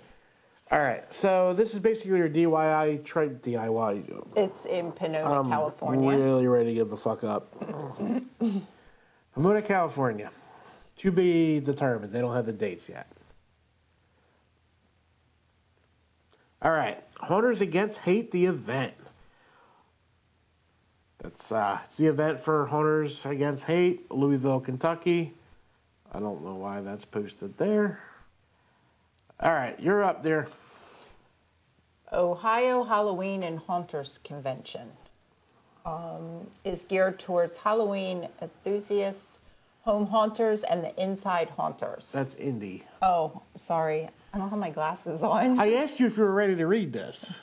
All 0.72 0.80
right. 0.80 1.04
So 1.22 1.54
this 1.58 1.74
is 1.74 1.80
basically 1.80 2.18
your 2.18 2.30
DIY 2.30 3.06
try 3.06 3.28
DIY. 3.28 4.24
It's 4.36 4.66
in 4.70 4.92
Pomona, 4.92 5.40
I'm 5.40 5.50
California. 5.50 6.10
really 6.10 6.48
ready 6.48 6.70
to 6.70 6.74
give 6.76 6.90
the 6.90 6.98
fuck 6.98 7.24
up. 7.24 7.54
Pomona, 9.34 9.62
California. 9.62 10.32
To 11.02 11.12
be 11.12 11.60
determined. 11.60 12.14
They 12.14 12.20
don't 12.22 12.36
have 12.36 12.46
the 12.46 12.54
dates 12.54 12.88
yet. 12.88 13.08
All 16.62 16.72
right. 16.72 17.04
Haunters 17.20 17.62
Against 17.62 17.98
Hate, 18.00 18.32
the 18.32 18.46
event. 18.46 18.94
That's 21.22 21.52
uh, 21.52 21.80
it's 21.88 21.98
the 21.98 22.08
event 22.08 22.44
for 22.46 22.66
Haunters 22.68 23.20
Against 23.26 23.64
Hate, 23.64 24.10
Louisville, 24.12 24.62
Kentucky. 24.62 25.34
I 26.16 26.20
don't 26.22 26.46
know 26.46 26.56
why 26.56 26.80
that's 26.80 27.04
posted 27.04 27.58
there. 27.58 28.00
All 29.42 29.52
right, 29.52 29.78
you're 29.78 30.02
up 30.02 30.24
there. 30.24 30.48
Ohio 32.14 32.86
Halloween 32.86 33.44
and 33.44 33.60
Haunters 33.60 34.18
Convention 34.24 34.88
um, 35.86 36.48
is 36.64 36.80
geared 36.88 37.20
towards 37.20 37.52
Halloween 37.62 38.30
enthusiasts, 38.42 39.20
home 39.82 40.06
haunters, 40.06 40.62
and 40.70 40.82
the 40.86 41.04
inside 41.04 41.50
haunters. 41.50 42.08
That's 42.14 42.34
Indy. 42.36 42.86
Oh, 43.02 43.42
sorry. 43.68 44.10
I 44.34 44.38
don't 44.38 44.50
have 44.50 44.60
my 44.60 44.70
glasses 44.70 45.22
on. 45.22 45.60
I 45.60 45.74
asked 45.74 46.00
you 46.00 46.08
if 46.08 46.16
you 46.16 46.24
were 46.24 46.34
ready 46.34 46.56
to 46.56 46.66
read 46.66 46.94
this. 46.94 47.40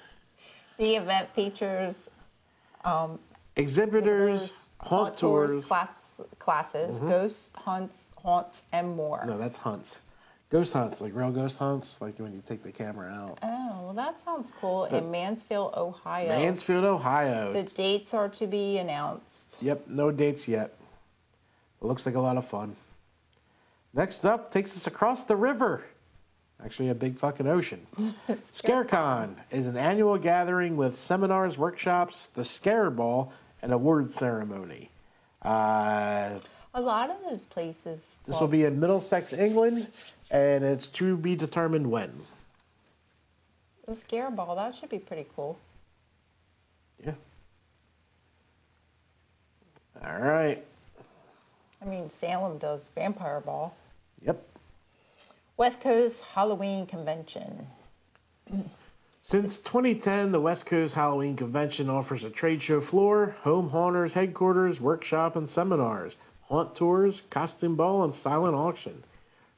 The 0.78 0.96
event 0.96 1.28
features 1.34 1.94
um, 2.86 3.18
Exhibitors, 3.56 4.50
haunt 4.78 5.18
tours. 5.18 5.62
class, 5.66 5.90
classes, 6.38 6.98
ghost 7.00 7.50
hunts, 7.54 7.92
haunts, 8.22 8.56
and 8.72 8.96
more. 8.96 9.24
No, 9.26 9.38
that's 9.38 9.56
hunts. 9.56 9.98
Ghost 10.50 10.74
hunts, 10.74 11.00
like 11.00 11.14
real 11.14 11.30
ghost 11.30 11.56
hunts, 11.56 11.96
like 12.00 12.18
when 12.18 12.32
you 12.34 12.42
take 12.46 12.62
the 12.62 12.72
camera 12.72 13.10
out. 13.10 13.38
Oh, 13.42 13.84
well, 13.84 13.94
that 13.94 14.16
sounds 14.22 14.52
cool. 14.60 14.84
In 14.84 15.10
Mansfield, 15.10 15.72
Ohio. 15.74 16.28
Mansfield, 16.28 16.84
Ohio. 16.84 17.54
The 17.54 17.62
dates 17.62 18.12
are 18.12 18.28
to 18.28 18.46
be 18.46 18.76
announced. 18.76 19.24
Yep, 19.60 19.84
no 19.88 20.10
dates 20.10 20.46
yet. 20.46 20.74
It 21.80 21.86
looks 21.86 22.04
like 22.04 22.16
a 22.16 22.20
lot 22.20 22.36
of 22.36 22.48
fun. 22.50 22.76
Next 23.94 24.24
up 24.24 24.52
takes 24.52 24.76
us 24.76 24.86
across 24.86 25.22
the 25.24 25.36
river. 25.36 25.84
Actually, 26.64 26.90
a 26.90 26.94
big 26.94 27.18
fucking 27.18 27.46
ocean. 27.46 27.86
ScareCon 28.54 29.34
is 29.50 29.66
an 29.66 29.76
annual 29.76 30.16
gathering 30.18 30.76
with 30.76 30.98
seminars, 31.00 31.58
workshops, 31.58 32.28
the 32.36 32.44
Scare 32.44 32.90
Ball, 32.90 33.32
and 33.62 33.72
award 33.72 34.12
ceremony. 34.18 34.90
Uh, 35.40 36.38
A 36.74 36.80
lot 36.80 37.10
of 37.10 37.16
those 37.28 37.44
places. 37.46 38.00
this 38.26 38.40
will 38.40 38.48
be 38.48 38.64
in 38.64 38.80
Middlesex, 38.80 39.32
England, 39.32 39.88
and 40.30 40.64
it's 40.64 40.88
to 40.88 41.16
be 41.16 41.36
determined 41.36 41.90
when. 41.90 42.12
The 43.86 43.96
scare 44.06 44.30
ball. 44.30 44.56
That 44.56 44.74
should 44.76 44.88
be 44.88 44.98
pretty 44.98 45.26
cool. 45.36 45.58
Yeah. 47.04 47.12
All 50.04 50.18
right. 50.18 50.64
I 51.80 51.84
mean, 51.84 52.10
Salem 52.20 52.58
does 52.58 52.80
vampire 52.94 53.40
ball. 53.40 53.74
Yep. 54.24 54.40
West 55.56 55.80
Coast 55.80 56.16
Halloween 56.34 56.86
Convention. 56.86 57.66
Since 59.24 59.58
2010, 59.58 60.32
the 60.32 60.40
West 60.40 60.66
Coast 60.66 60.94
Halloween 60.94 61.36
Convention 61.36 61.88
offers 61.88 62.24
a 62.24 62.30
trade 62.30 62.62
show 62.62 62.80
floor, 62.80 63.36
home 63.42 63.68
haunters 63.68 64.14
headquarters, 64.14 64.80
workshop 64.80 65.36
and 65.36 65.48
seminars, 65.48 66.16
haunt 66.42 66.76
tours, 66.76 67.20
costume 67.30 67.76
ball, 67.76 68.04
and 68.04 68.14
silent 68.16 68.54
auction, 68.54 69.02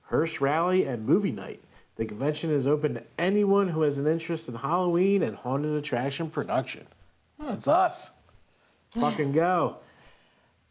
hearse 0.02 0.40
rally, 0.40 0.84
and 0.84 1.06
movie 1.06 1.32
night. 1.32 1.60
The 1.96 2.06
convention 2.06 2.50
is 2.50 2.66
open 2.66 2.94
to 2.94 3.02
anyone 3.18 3.68
who 3.68 3.82
has 3.82 3.96
an 3.98 4.06
interest 4.06 4.48
in 4.48 4.54
Halloween 4.54 5.22
and 5.22 5.36
haunted 5.36 5.72
attraction 5.72 6.30
production. 6.30 6.86
It's 7.40 7.68
us. 7.68 8.10
Fucking 8.94 9.32
go. 9.32 9.76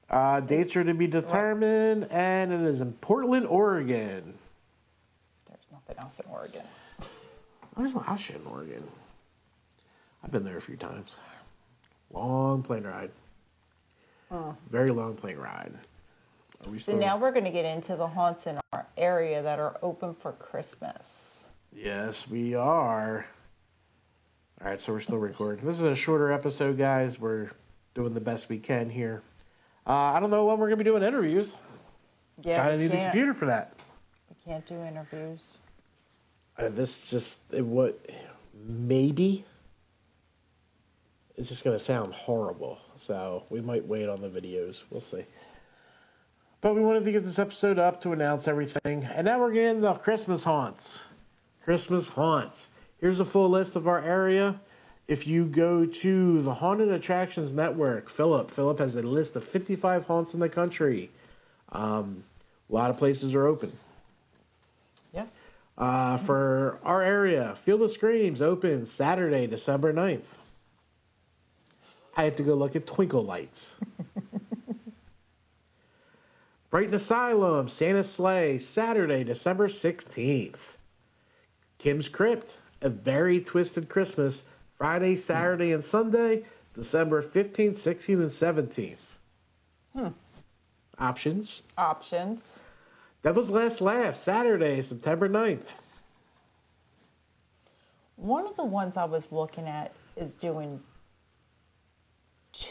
Uh, 0.09 0.41
dates 0.41 0.75
are 0.75 0.83
to 0.83 0.93
be 0.93 1.07
determined, 1.07 2.07
and 2.11 2.51
it 2.53 2.61
is 2.61 2.81
in 2.81 2.93
Portland, 2.93 3.45
Oregon. 3.47 4.33
There's 5.47 5.65
nothing 5.71 5.97
else 5.97 6.13
in 6.23 6.31
Oregon. 6.31 6.63
There's 7.77 7.93
a 7.93 7.97
lot 7.97 8.09
of 8.09 8.19
shit 8.19 8.35
in 8.35 8.45
Oregon. 8.45 8.83
I've 10.23 10.31
been 10.31 10.43
there 10.43 10.57
a 10.57 10.61
few 10.61 10.77
times. 10.77 11.15
Long 12.11 12.63
plane 12.63 12.83
ride. 12.83 13.11
Oh. 14.31 14.55
Very 14.71 14.91
long 14.91 15.15
plane 15.15 15.37
ride. 15.37 15.73
So 16.63 16.77
still? 16.79 16.97
now 16.97 17.17
we're 17.19 17.31
going 17.31 17.45
to 17.45 17.51
get 17.51 17.65
into 17.65 17.95
the 17.95 18.07
haunts 18.07 18.45
in 18.45 18.59
our 18.71 18.85
area 18.97 19.41
that 19.41 19.59
are 19.59 19.77
open 19.81 20.15
for 20.21 20.31
Christmas. 20.33 21.01
Yes, 21.75 22.25
we 22.29 22.55
are. 22.55 23.25
All 24.61 24.67
right, 24.69 24.79
so 24.81 24.93
we're 24.93 25.01
still 25.01 25.17
recording. 25.17 25.65
This 25.65 25.75
is 25.75 25.81
a 25.81 25.95
shorter 25.95 26.31
episode, 26.31 26.77
guys. 26.77 27.19
We're 27.19 27.51
doing 27.95 28.13
the 28.13 28.21
best 28.21 28.47
we 28.49 28.59
can 28.59 28.89
here. 28.89 29.21
Uh, 29.85 29.91
I 29.91 30.19
don't 30.19 30.29
know 30.29 30.45
when 30.45 30.57
we're 30.59 30.67
gonna 30.67 30.77
be 30.77 30.83
doing 30.85 31.03
interviews. 31.03 31.53
Yeah, 32.41 32.63
Gotta 32.63 32.77
we 32.77 32.83
need 32.83 32.93
a 32.93 33.03
computer 33.11 33.33
for 33.33 33.47
that. 33.47 33.73
we 34.29 34.35
can't 34.45 34.65
do 34.65 34.81
interviews. 34.83 35.57
Uh, 36.57 36.69
this 36.69 36.97
just 37.09 37.37
it, 37.51 37.65
what 37.65 37.99
maybe 38.65 39.45
it's 41.35 41.49
just 41.49 41.63
gonna 41.63 41.79
sound 41.79 42.13
horrible. 42.13 42.77
So 43.05 43.43
we 43.49 43.59
might 43.59 43.85
wait 43.85 44.07
on 44.07 44.21
the 44.21 44.29
videos. 44.29 44.77
We'll 44.89 45.01
see. 45.01 45.25
But 46.63 46.75
we 46.75 46.81
wanted 46.81 47.03
to 47.03 47.11
get 47.11 47.25
this 47.25 47.39
episode 47.39 47.77
up 47.77 48.01
to 48.03 48.13
announce 48.13 48.47
everything, 48.47 49.03
and 49.03 49.25
now 49.25 49.37
we're 49.37 49.51
getting 49.51 49.81
the 49.81 49.95
Christmas 49.95 50.45
haunts. 50.45 51.01
Christmas 51.65 52.07
haunts. 52.07 52.67
Here's 53.01 53.19
a 53.19 53.25
full 53.25 53.49
list 53.49 53.75
of 53.75 53.85
our 53.85 54.01
area. 54.01 54.61
If 55.09 55.27
you 55.27 55.43
go 55.43 55.85
to 55.85 56.41
the 56.41 56.53
Haunted 56.53 56.89
Attractions 56.89 57.51
Network, 57.51 58.09
Philip, 58.11 58.51
Philip 58.51 58.79
has 58.79 58.95
a 58.95 59.01
list 59.01 59.35
of 59.35 59.43
55 59.49 60.05
haunts 60.05 60.33
in 60.33 60.39
the 60.39 60.47
country. 60.47 61.11
Um, 61.73 62.23
a 62.69 62.73
lot 62.73 62.89
of 62.89 62.95
places 62.95 63.33
are 63.33 63.45
open. 63.45 63.73
Yeah. 65.13 65.25
Uh, 65.77 66.25
for 66.25 66.79
our 66.85 67.01
area, 67.01 67.57
Field 67.65 67.81
of 67.81 67.91
Screams 67.91 68.41
opens 68.41 68.89
Saturday, 68.93 69.47
December 69.47 69.91
9th. 69.91 70.23
I 72.15 72.23
had 72.23 72.37
to 72.37 72.43
go 72.43 72.53
look 72.53 72.77
at 72.77 72.87
Twinkle 72.87 73.25
Lights. 73.25 73.75
Brighton 76.73 76.95
Asylum, 76.95 77.69
Santa 77.69 78.03
Sleigh, 78.03 78.57
Saturday, 78.57 79.23
December 79.23 79.69
16th. 79.69 80.55
Kim's 81.77 82.09
Crypt, 82.09 82.57
A 82.81 82.89
Very 82.89 83.41
Twisted 83.41 83.87
Christmas, 83.89 84.41
Friday, 84.79 85.17
Saturday, 85.17 85.73
and 85.73 85.85
Sunday, 85.85 86.43
December 86.73 87.21
15th, 87.29 87.79
16th, 87.83 88.07
and 88.09 88.31
17th. 88.71 88.97
Hmm. 89.95 90.07
Options. 90.97 91.61
Options. 91.77 92.41
Devil's 93.21 93.51
Last 93.51 93.79
Laugh, 93.79 94.15
Saturday, 94.15 94.81
September 94.81 95.29
9th. 95.29 95.67
One 98.15 98.47
of 98.47 98.55
the 98.55 98.65
ones 98.65 98.93
I 98.97 99.05
was 99.05 99.21
looking 99.29 99.67
at 99.67 99.93
is 100.17 100.31
doing 100.41 100.79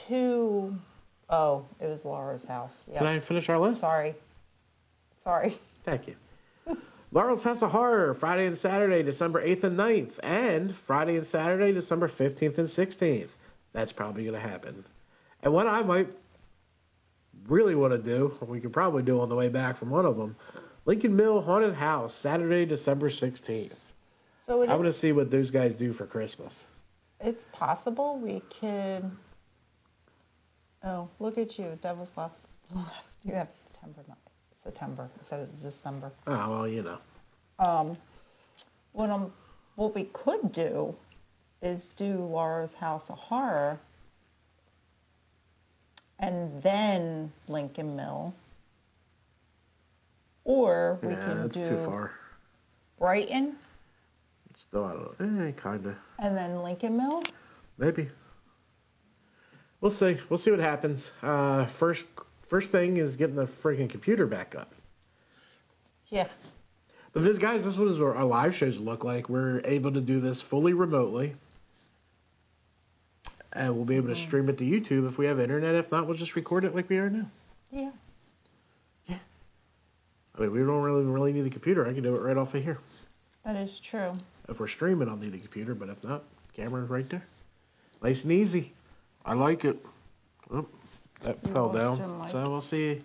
two 0.08 0.74
oh 1.32 1.64
it 1.80 1.86
was 1.86 2.04
Laura's 2.04 2.44
house. 2.44 2.72
Yeah. 2.90 2.98
Can 2.98 3.06
I 3.08 3.20
finish 3.20 3.48
our 3.48 3.58
list? 3.58 3.80
Sorry. 3.80 4.14
Sorry. 5.24 5.58
Thank 5.84 6.06
you. 6.06 6.14
Laurel's 7.12 7.42
House 7.42 7.60
of 7.62 7.70
Horror, 7.70 8.14
Friday 8.14 8.46
and 8.46 8.56
Saturday, 8.56 9.02
December 9.02 9.44
8th 9.46 9.64
and 9.64 9.78
9th, 9.78 10.12
and 10.22 10.74
Friday 10.86 11.16
and 11.16 11.26
Saturday, 11.26 11.72
December 11.72 12.08
15th 12.08 12.58
and 12.58 12.68
16th. 12.68 13.28
That's 13.72 13.92
probably 13.92 14.24
going 14.24 14.40
to 14.40 14.48
happen. 14.48 14.84
And 15.42 15.52
what 15.52 15.66
I 15.66 15.82
might 15.82 16.08
really 17.48 17.74
want 17.74 17.92
to 17.92 17.98
do, 17.98 18.32
we 18.46 18.60
could 18.60 18.72
probably 18.72 19.02
do 19.02 19.20
on 19.20 19.28
the 19.28 19.34
way 19.34 19.48
back 19.48 19.78
from 19.78 19.90
one 19.90 20.06
of 20.06 20.16
them, 20.16 20.36
Lincoln 20.86 21.14
Mill 21.16 21.40
Haunted 21.42 21.74
House, 21.74 22.14
Saturday, 22.22 22.64
December 22.64 23.10
16th. 23.10 23.72
So 24.46 24.62
I 24.62 24.74
want 24.74 24.84
to 24.84 24.92
see 24.92 25.12
what 25.12 25.30
those 25.30 25.50
guys 25.50 25.76
do 25.76 25.92
for 25.92 26.06
Christmas. 26.06 26.64
it's 27.20 27.44
possible 27.52 28.18
we 28.18 28.42
could. 28.60 29.10
Oh, 30.84 31.08
look 31.20 31.38
at 31.38 31.58
you, 31.58 31.78
Devil's 31.82 32.08
left. 32.16 32.34
You 33.24 33.34
have 33.34 33.48
September, 33.64 34.02
not 34.08 34.18
September 34.64 35.08
instead 35.20 35.40
of 35.40 35.62
December. 35.62 36.10
Oh, 36.26 36.50
well, 36.50 36.68
you 36.68 36.82
know. 36.82 36.98
Um, 37.58 37.96
what 38.92 39.10
um, 39.10 39.32
what 39.76 39.94
we 39.94 40.04
could 40.12 40.52
do 40.52 40.94
is 41.60 41.90
do 41.96 42.16
Laura's 42.16 42.72
House 42.74 43.02
of 43.08 43.18
Horror, 43.18 43.78
and 46.18 46.62
then 46.62 47.32
Lincoln 47.46 47.94
Mill, 47.94 48.34
or 50.44 50.98
we 51.02 51.10
yeah, 51.10 51.24
can 51.24 51.48
do 51.48 51.68
too 51.68 51.84
far. 51.84 52.10
Brighton 52.98 53.56
Still, 54.72 54.84
I 54.84 54.92
don't 54.92 55.20
know. 55.20 55.44
Eh, 55.44 55.52
kind 55.52 55.84
of. 55.86 55.94
and 56.18 56.34
then 56.36 56.62
Lincoln 56.62 56.96
Mill. 56.96 57.22
Maybe. 57.76 58.08
We'll 59.82 59.90
see. 59.90 60.16
We'll 60.30 60.38
see 60.38 60.52
what 60.52 60.60
happens. 60.60 61.10
Uh, 61.22 61.66
first, 61.78 62.04
first 62.48 62.70
thing 62.70 62.96
is 62.98 63.16
getting 63.16 63.34
the 63.34 63.48
freaking 63.62 63.90
computer 63.90 64.26
back 64.26 64.54
up. 64.54 64.72
Yeah. 66.08 66.28
But 67.12 67.24
this, 67.24 67.36
guys, 67.36 67.64
this 67.64 67.74
is 67.74 67.78
what 67.98 68.16
our 68.16 68.24
live 68.24 68.54
shows 68.54 68.78
look 68.78 69.02
like. 69.02 69.28
We're 69.28 69.60
able 69.64 69.92
to 69.92 70.00
do 70.00 70.20
this 70.20 70.40
fully 70.40 70.72
remotely, 70.72 71.34
and 73.52 73.74
we'll 73.74 73.84
be 73.84 73.96
able 73.96 74.14
to 74.14 74.16
stream 74.16 74.48
it 74.48 74.56
to 74.58 74.64
YouTube 74.64 75.10
if 75.10 75.18
we 75.18 75.26
have 75.26 75.40
internet. 75.40 75.74
If 75.74 75.90
not, 75.90 76.06
we'll 76.06 76.16
just 76.16 76.36
record 76.36 76.64
it 76.64 76.74
like 76.76 76.88
we 76.88 76.98
are 76.98 77.10
now. 77.10 77.28
Yeah. 77.72 77.90
Yeah. 79.06 79.18
I 80.38 80.42
mean, 80.42 80.52
we 80.52 80.60
don't 80.60 80.82
really 80.82 81.04
really 81.04 81.32
need 81.32 81.44
the 81.44 81.50
computer. 81.50 81.86
I 81.86 81.92
can 81.92 82.04
do 82.04 82.14
it 82.14 82.20
right 82.20 82.36
off 82.36 82.54
of 82.54 82.62
here. 82.62 82.78
That 83.44 83.56
is 83.56 83.80
true. 83.90 84.12
If 84.48 84.60
we're 84.60 84.68
streaming, 84.68 85.08
I'll 85.08 85.16
need 85.16 85.32
the 85.32 85.38
computer, 85.38 85.74
but 85.74 85.88
if 85.88 86.02
not, 86.04 86.22
camera's 86.54 86.88
right 86.88 87.08
there. 87.10 87.26
Nice 88.00 88.22
and 88.22 88.32
easy. 88.32 88.72
I 89.24 89.34
like 89.34 89.64
it. 89.64 89.76
Oh, 90.50 90.66
that 91.24 91.40
fell 91.52 91.72
down. 91.72 92.20
mic. 92.20 92.30
So 92.30 92.50
we'll 92.50 92.60
see 92.60 93.02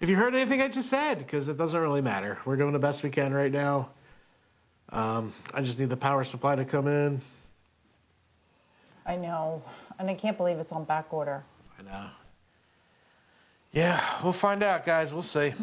if 0.00 0.08
you 0.08 0.16
heard 0.16 0.34
anything 0.34 0.60
I 0.60 0.68
just 0.68 0.88
said, 0.88 1.18
because 1.18 1.48
it 1.48 1.56
doesn't 1.58 1.78
really 1.78 2.00
matter. 2.00 2.38
We're 2.44 2.56
doing 2.56 2.72
the 2.72 2.78
best 2.78 3.02
we 3.02 3.10
can 3.10 3.32
right 3.32 3.52
now. 3.52 3.90
Um, 4.90 5.32
I 5.52 5.62
just 5.62 5.78
need 5.78 5.88
the 5.88 5.96
power 5.96 6.24
supply 6.24 6.56
to 6.56 6.64
come 6.64 6.86
in. 6.88 7.22
I 9.06 9.16
know, 9.16 9.62
and 9.98 10.10
I 10.10 10.14
can't 10.14 10.36
believe 10.36 10.58
it's 10.58 10.72
on 10.72 10.84
back 10.84 11.12
order. 11.12 11.42
I 11.78 11.82
know. 11.82 12.10
Yeah, 13.72 14.22
we'll 14.24 14.32
find 14.32 14.62
out, 14.62 14.84
guys. 14.84 15.12
We'll 15.12 15.22
see. 15.22 15.54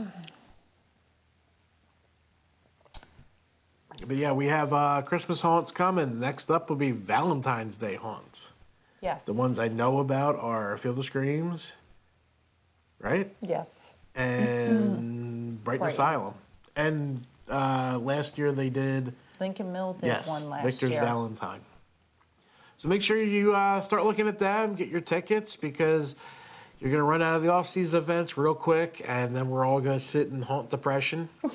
But 4.05 4.17
yeah, 4.17 4.31
we 4.31 4.45
have 4.45 4.73
uh, 4.73 5.01
Christmas 5.01 5.41
haunts 5.41 5.71
coming. 5.71 6.19
Next 6.19 6.49
up 6.51 6.69
will 6.69 6.77
be 6.77 6.91
Valentine's 6.91 7.75
Day 7.75 7.95
haunts. 7.95 8.49
Yes. 9.01 9.21
The 9.25 9.33
ones 9.33 9.59
I 9.59 9.67
know 9.67 9.99
about 9.99 10.37
are 10.37 10.77
Field 10.77 10.99
of 10.99 11.05
Screams, 11.05 11.71
right? 12.99 13.33
Yes. 13.41 13.67
And 14.15 15.63
Brighton 15.63 15.79
Brighton. 15.79 15.87
Asylum. 15.87 16.33
And 16.75 17.25
uh, 17.49 17.99
last 18.01 18.37
year 18.37 18.51
they 18.51 18.69
did, 18.69 19.13
Lincoln 19.39 19.71
Mill 19.71 19.93
did 19.93 20.07
yes, 20.07 20.27
one 20.27 20.49
last 20.49 20.65
Victor's 20.65 20.91
year. 20.91 21.01
Valentine. 21.01 21.61
So 22.77 22.87
make 22.87 23.01
sure 23.01 23.21
you 23.21 23.53
uh, 23.53 23.83
start 23.83 24.03
looking 24.03 24.27
at 24.27 24.39
them, 24.39 24.75
get 24.75 24.87
your 24.89 25.01
tickets, 25.01 25.55
because 25.59 26.13
you're 26.79 26.91
going 26.91 26.99
to 26.99 27.03
run 27.03 27.23
out 27.23 27.35
of 27.35 27.41
the 27.41 27.49
off-season 27.49 27.95
events 27.95 28.37
real 28.37 28.53
quick, 28.53 29.01
and 29.05 29.35
then 29.35 29.49
we're 29.49 29.65
all 29.65 29.81
going 29.81 29.99
to 29.99 30.05
sit 30.05 30.27
in 30.27 30.41
haunt 30.41 30.69
depression. 30.69 31.29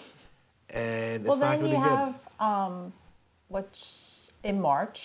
And 0.75 1.17
it's 1.17 1.29
well, 1.29 1.37
not 1.37 1.51
then 1.51 1.61
going 1.61 1.73
to 1.73 1.77
you 1.77 1.83
be 1.83 1.89
good. 1.89 1.99
have 1.99 2.15
um, 2.41 2.93
which 3.49 3.67
in 4.43 4.59
March 4.59 4.99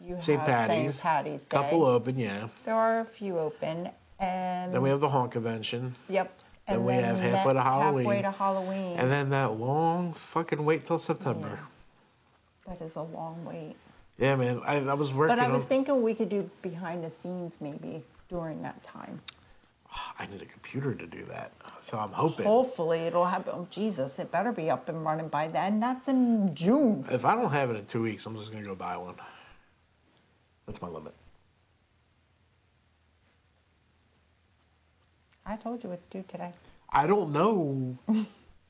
you 0.00 0.16
St. 0.20 0.38
have 0.40 0.46
Patty's. 0.46 0.92
St. 0.92 1.00
Patty's 1.00 1.40
Day. 1.40 1.46
Couple 1.50 1.84
open, 1.84 2.18
yeah. 2.18 2.48
There 2.64 2.74
are 2.74 3.00
a 3.00 3.06
few 3.18 3.38
open, 3.38 3.90
and 4.18 4.72
Then 4.74 4.82
we 4.82 4.88
have 4.90 5.00
the 5.00 5.08
haunt 5.08 5.32
convention. 5.32 5.94
yep. 6.08 6.32
then 6.66 6.76
And 6.76 6.86
we 6.86 6.94
have 6.94 7.18
halfway 7.18 7.52
to 7.54 7.62
Halloween. 7.62 8.04
Halfway 8.04 8.22
to 8.22 8.30
Halloween. 8.30 8.98
And 8.98 9.10
then 9.10 9.30
that 9.30 9.52
long 9.58 10.14
fucking 10.32 10.64
wait 10.64 10.86
till 10.86 10.98
September. 10.98 11.58
that 12.66 12.80
is 12.80 12.92
a 12.96 13.02
long 13.02 13.44
wait. 13.44 13.76
Yeah, 14.18 14.36
man. 14.36 14.60
I, 14.64 14.76
I 14.76 14.94
was 14.94 15.12
working 15.12 15.36
But 15.36 15.42
I 15.44 15.48
was 15.48 15.62
on. 15.62 15.68
thinking 15.68 16.02
we 16.02 16.14
could 16.14 16.28
do 16.28 16.48
behind 16.62 17.02
the 17.02 17.10
scenes 17.22 17.52
maybe 17.60 18.02
during 18.28 18.62
that 18.62 18.80
time. 18.84 19.20
I 20.18 20.26
need 20.26 20.40
a 20.40 20.46
computer 20.46 20.94
to 20.94 21.06
do 21.06 21.24
that. 21.26 21.52
So 21.90 21.98
I'm 21.98 22.12
hoping. 22.12 22.46
Hopefully 22.46 23.00
it'll 23.00 23.26
happen. 23.26 23.52
Oh, 23.54 23.66
Jesus, 23.70 24.18
it 24.18 24.30
better 24.30 24.52
be 24.52 24.70
up 24.70 24.88
and 24.88 25.04
running 25.04 25.28
by 25.28 25.48
then. 25.48 25.80
That's 25.80 26.06
in 26.08 26.54
June. 26.54 27.04
If 27.10 27.24
I 27.24 27.34
don't 27.34 27.50
have 27.50 27.70
it 27.70 27.76
in 27.76 27.86
two 27.86 28.02
weeks, 28.02 28.24
I'm 28.24 28.36
just 28.36 28.52
gonna 28.52 28.64
go 28.64 28.74
buy 28.76 28.96
one. 28.96 29.16
That's 30.66 30.80
my 30.80 30.88
limit. 30.88 31.14
I 35.46 35.56
told 35.56 35.82
you 35.82 35.90
what 35.90 36.10
to 36.10 36.18
do 36.18 36.24
today. 36.28 36.52
I 36.90 37.06
don't 37.06 37.32
know. 37.32 37.98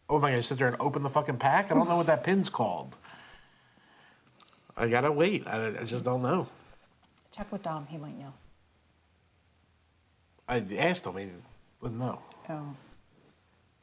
oh, 0.09 0.17
am 0.17 0.25
I 0.25 0.31
gonna 0.31 0.43
sit 0.43 0.59
there 0.59 0.69
and 0.69 0.77
open 0.81 1.03
the 1.03 1.11
fucking 1.11 1.39
pack? 1.39 1.71
I 1.71 1.75
don't 1.75 1.89
know 1.89 1.97
what 1.97 2.07
that 2.07 2.25
pin's 2.25 2.49
called. 2.49 2.97
I 4.77 4.89
gotta 4.89 5.13
wait. 5.13 5.47
I, 5.47 5.69
I 5.69 5.85
just 5.85 6.05
don't 6.05 6.23
know. 6.23 6.49
Check 7.37 7.51
with 7.53 7.63
Dom. 7.63 7.87
He 7.87 7.97
might 7.97 8.19
know. 8.19 8.33
I 10.49 10.59
asked 10.79 11.07
him. 11.07 11.17
He 11.17 11.29
wouldn't 11.81 12.01
know. 12.01 12.19
Oh. 12.49 12.77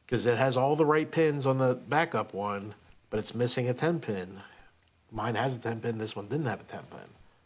because 0.06 0.26
it 0.26 0.36
has 0.36 0.56
all 0.56 0.76
the 0.76 0.84
right 0.84 1.10
pins 1.10 1.46
on 1.46 1.58
the 1.58 1.74
backup 1.88 2.32
one, 2.34 2.74
but 3.10 3.18
it's 3.18 3.34
missing 3.34 3.68
a 3.68 3.74
10 3.74 4.00
pin. 4.00 4.40
Mine 5.10 5.34
has 5.34 5.54
a 5.54 5.58
10 5.58 5.80
pin, 5.80 5.98
this 5.98 6.14
one 6.14 6.28
didn't 6.28 6.46
have 6.46 6.60
a 6.60 6.64
10 6.64 6.80
pin. 6.90 7.00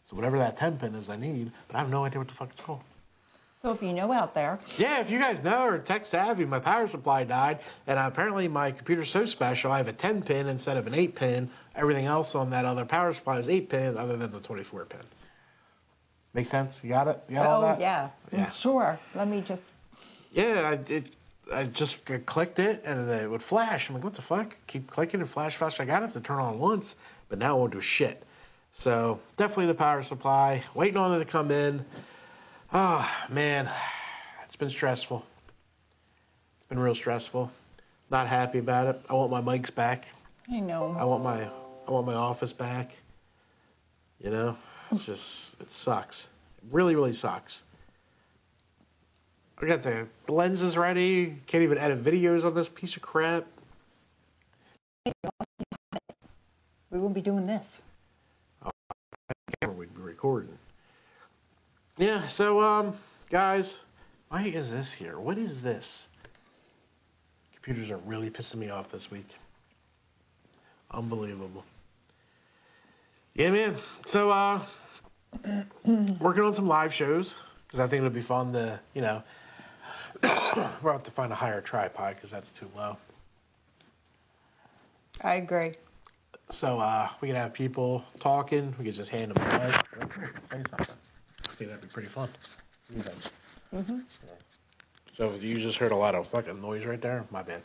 So 0.09 0.15
whatever 0.15 0.39
that 0.39 0.57
10 0.57 0.79
pin 0.79 0.95
is, 0.95 1.09
I 1.09 1.17
need, 1.17 1.51
but 1.67 1.75
I 1.75 1.79
have 1.79 1.89
no 1.89 2.05
idea 2.05 2.19
what 2.19 2.27
the 2.29 2.33
fuck 2.33 2.49
it's 2.51 2.61
called. 2.61 2.81
So 3.61 3.71
if 3.71 3.81
you 3.81 3.91
know 3.91 4.11
out 4.11 4.35
there, 4.35 4.59
Yeah, 4.77 4.99
if 4.99 5.09
you 5.09 5.17
guys 5.19 5.43
know 5.43 5.65
or 5.65 5.79
tech 5.79 6.05
savvy, 6.05 6.45
my 6.45 6.59
power 6.59 6.87
supply 6.87 7.23
died, 7.23 7.59
and 7.87 7.97
apparently 7.97 8.47
my 8.47 8.71
computer's 8.71 9.09
so 9.09 9.25
special, 9.25 9.71
I 9.71 9.77
have 9.77 9.87
a 9.87 9.93
10 9.93 10.23
pin 10.23 10.47
instead 10.47 10.77
of 10.77 10.85
an 10.87 10.93
8 10.93 11.15
pin. 11.15 11.49
Everything 11.75 12.05
else 12.05 12.35
on 12.35 12.51
that 12.51 12.65
other 12.65 12.85
power 12.85 13.13
supply 13.13 13.39
is 13.39 13.49
8 13.49 13.69
pin, 13.69 13.97
other 13.97 14.15
than 14.15 14.31
the 14.31 14.39
24 14.39 14.85
pin. 14.85 14.99
Make 16.33 16.47
sense? 16.47 16.79
You 16.83 16.89
got 16.89 17.07
it? 17.07 17.19
You 17.27 17.35
got 17.35 17.47
all 17.47 17.63
oh 17.63 17.77
yeah, 17.79 18.09
Yeah. 18.31 18.47
Mm, 18.47 18.53
sure. 18.53 18.99
Let 19.15 19.27
me 19.27 19.43
just. 19.45 19.63
Yeah, 20.31 20.69
I 20.69 20.91
it, 20.91 21.15
I 21.51 21.63
just 21.63 21.97
clicked 22.25 22.59
it 22.59 22.83
and 22.85 23.09
it 23.09 23.29
would 23.29 23.41
flash. 23.41 23.87
I'm 23.89 23.95
like, 23.95 24.03
what 24.03 24.13
the 24.13 24.21
fuck? 24.21 24.55
Keep 24.67 24.91
clicking 24.91 25.21
and 25.21 25.29
flash, 25.29 25.57
flash. 25.57 25.79
I 25.79 25.85
got 25.85 26.03
it 26.03 26.13
to 26.13 26.21
turn 26.21 26.37
on 26.37 26.59
once, 26.59 26.93
but 27.27 27.39
now 27.39 27.55
it 27.55 27.59
won't 27.59 27.73
do 27.73 27.81
shit. 27.81 28.23
So 28.79 29.19
definitely 29.37 29.67
the 29.67 29.73
power 29.73 30.03
supply. 30.03 30.63
Waiting 30.75 30.97
on 30.97 31.19
it 31.19 31.25
to 31.25 31.29
come 31.29 31.49
in. 31.49 31.83
Ah, 32.71 33.25
man, 33.29 33.69
it's 34.45 34.55
been 34.55 34.69
stressful. 34.69 35.25
It's 36.59 36.67
been 36.67 36.77
real 36.77 36.93
stressful. 36.93 37.51
Not 38.11 38.27
happy 38.27 38.59
about 38.59 38.87
it. 38.87 39.01
I 39.09 39.13
want 39.13 39.31
my 39.31 39.41
mics 39.41 39.73
back. 39.73 40.05
I 40.49 40.59
know. 40.59 40.95
I 40.97 41.05
want 41.05 41.23
my 41.23 41.49
I 41.87 41.91
want 41.91 42.05
my 42.05 42.13
office 42.13 42.53
back. 42.53 42.91
You 44.19 44.29
know, 44.29 44.57
it's 44.91 45.05
just 45.05 45.55
it 45.59 45.71
sucks. 45.71 46.27
It 46.59 46.65
really, 46.71 46.95
really 46.95 47.13
sucks. 47.13 47.63
I 49.59 49.65
got 49.65 49.81
the 49.81 50.07
lenses 50.27 50.77
ready. 50.77 51.35
Can't 51.47 51.63
even 51.63 51.79
edit 51.79 52.03
videos 52.03 52.45
on 52.45 52.53
this 52.53 52.69
piece 52.69 52.95
of 52.95 53.01
crap. 53.01 53.47
We 56.91 56.99
won't 56.99 57.15
be 57.15 57.21
doing 57.21 57.47
this. 57.47 57.65
Camera 60.21 60.35
we'd 60.35 60.41
be 60.41 60.47
recording. 60.47 60.57
Yeah. 61.97 62.27
So, 62.27 62.61
um, 62.61 62.95
guys, 63.29 63.79
why 64.29 64.43
is 64.43 64.71
this 64.71 64.93
here? 64.93 65.19
What 65.19 65.37
is 65.37 65.61
this? 65.61 66.07
Computers 67.55 67.91
are 67.91 67.97
really 67.97 68.29
pissing 68.29 68.55
me 68.55 68.69
off 68.69 68.91
this 68.91 69.11
week. 69.11 69.27
Unbelievable. 70.91 71.63
Yeah, 73.33 73.51
man. 73.51 73.77
So, 74.07 74.29
uh, 74.29 74.65
working 76.21 76.43
on 76.43 76.53
some 76.53 76.67
live 76.67 76.93
shows 76.93 77.37
because 77.67 77.79
I 77.79 77.89
think 77.89 77.99
it'll 77.99 78.09
be 78.09 78.21
fun 78.21 78.53
to, 78.53 78.79
you 78.93 79.01
know, 79.01 79.21
we'll 80.23 80.93
have 80.93 81.03
to 81.03 81.11
find 81.11 81.31
a 81.31 81.35
higher 81.35 81.61
tripod 81.61 82.15
because 82.15 82.31
that's 82.31 82.51
too 82.51 82.67
low. 82.75 82.97
I 85.21 85.35
agree. 85.35 85.75
So 86.49 86.79
uh, 86.79 87.09
we 87.21 87.27
can 87.27 87.35
have 87.35 87.53
people 87.53 88.03
talking. 88.19 88.73
We 88.79 88.85
can 88.85 88.93
just 88.93 89.09
hand 89.11 89.31
them 89.35 89.43
the 89.43 89.57
mic. 89.59 90.09
Say 90.49 90.63
something. 90.69 90.95
I 91.43 91.55
think 91.57 91.69
that'd 91.69 91.81
be 91.81 91.87
pretty 91.87 92.09
fun. 92.09 92.29
What 92.89 92.91
do 92.91 92.97
you 92.97 93.03
think? 93.03 93.23
Mhm. 93.73 94.03
So 95.17 95.31
if 95.31 95.43
you 95.43 95.55
just 95.55 95.77
heard 95.77 95.91
a 95.91 95.95
lot 95.95 96.15
of 96.15 96.27
fucking 96.29 96.61
noise 96.61 96.85
right 96.85 97.01
there, 97.01 97.25
my 97.31 97.41
bad. 97.43 97.61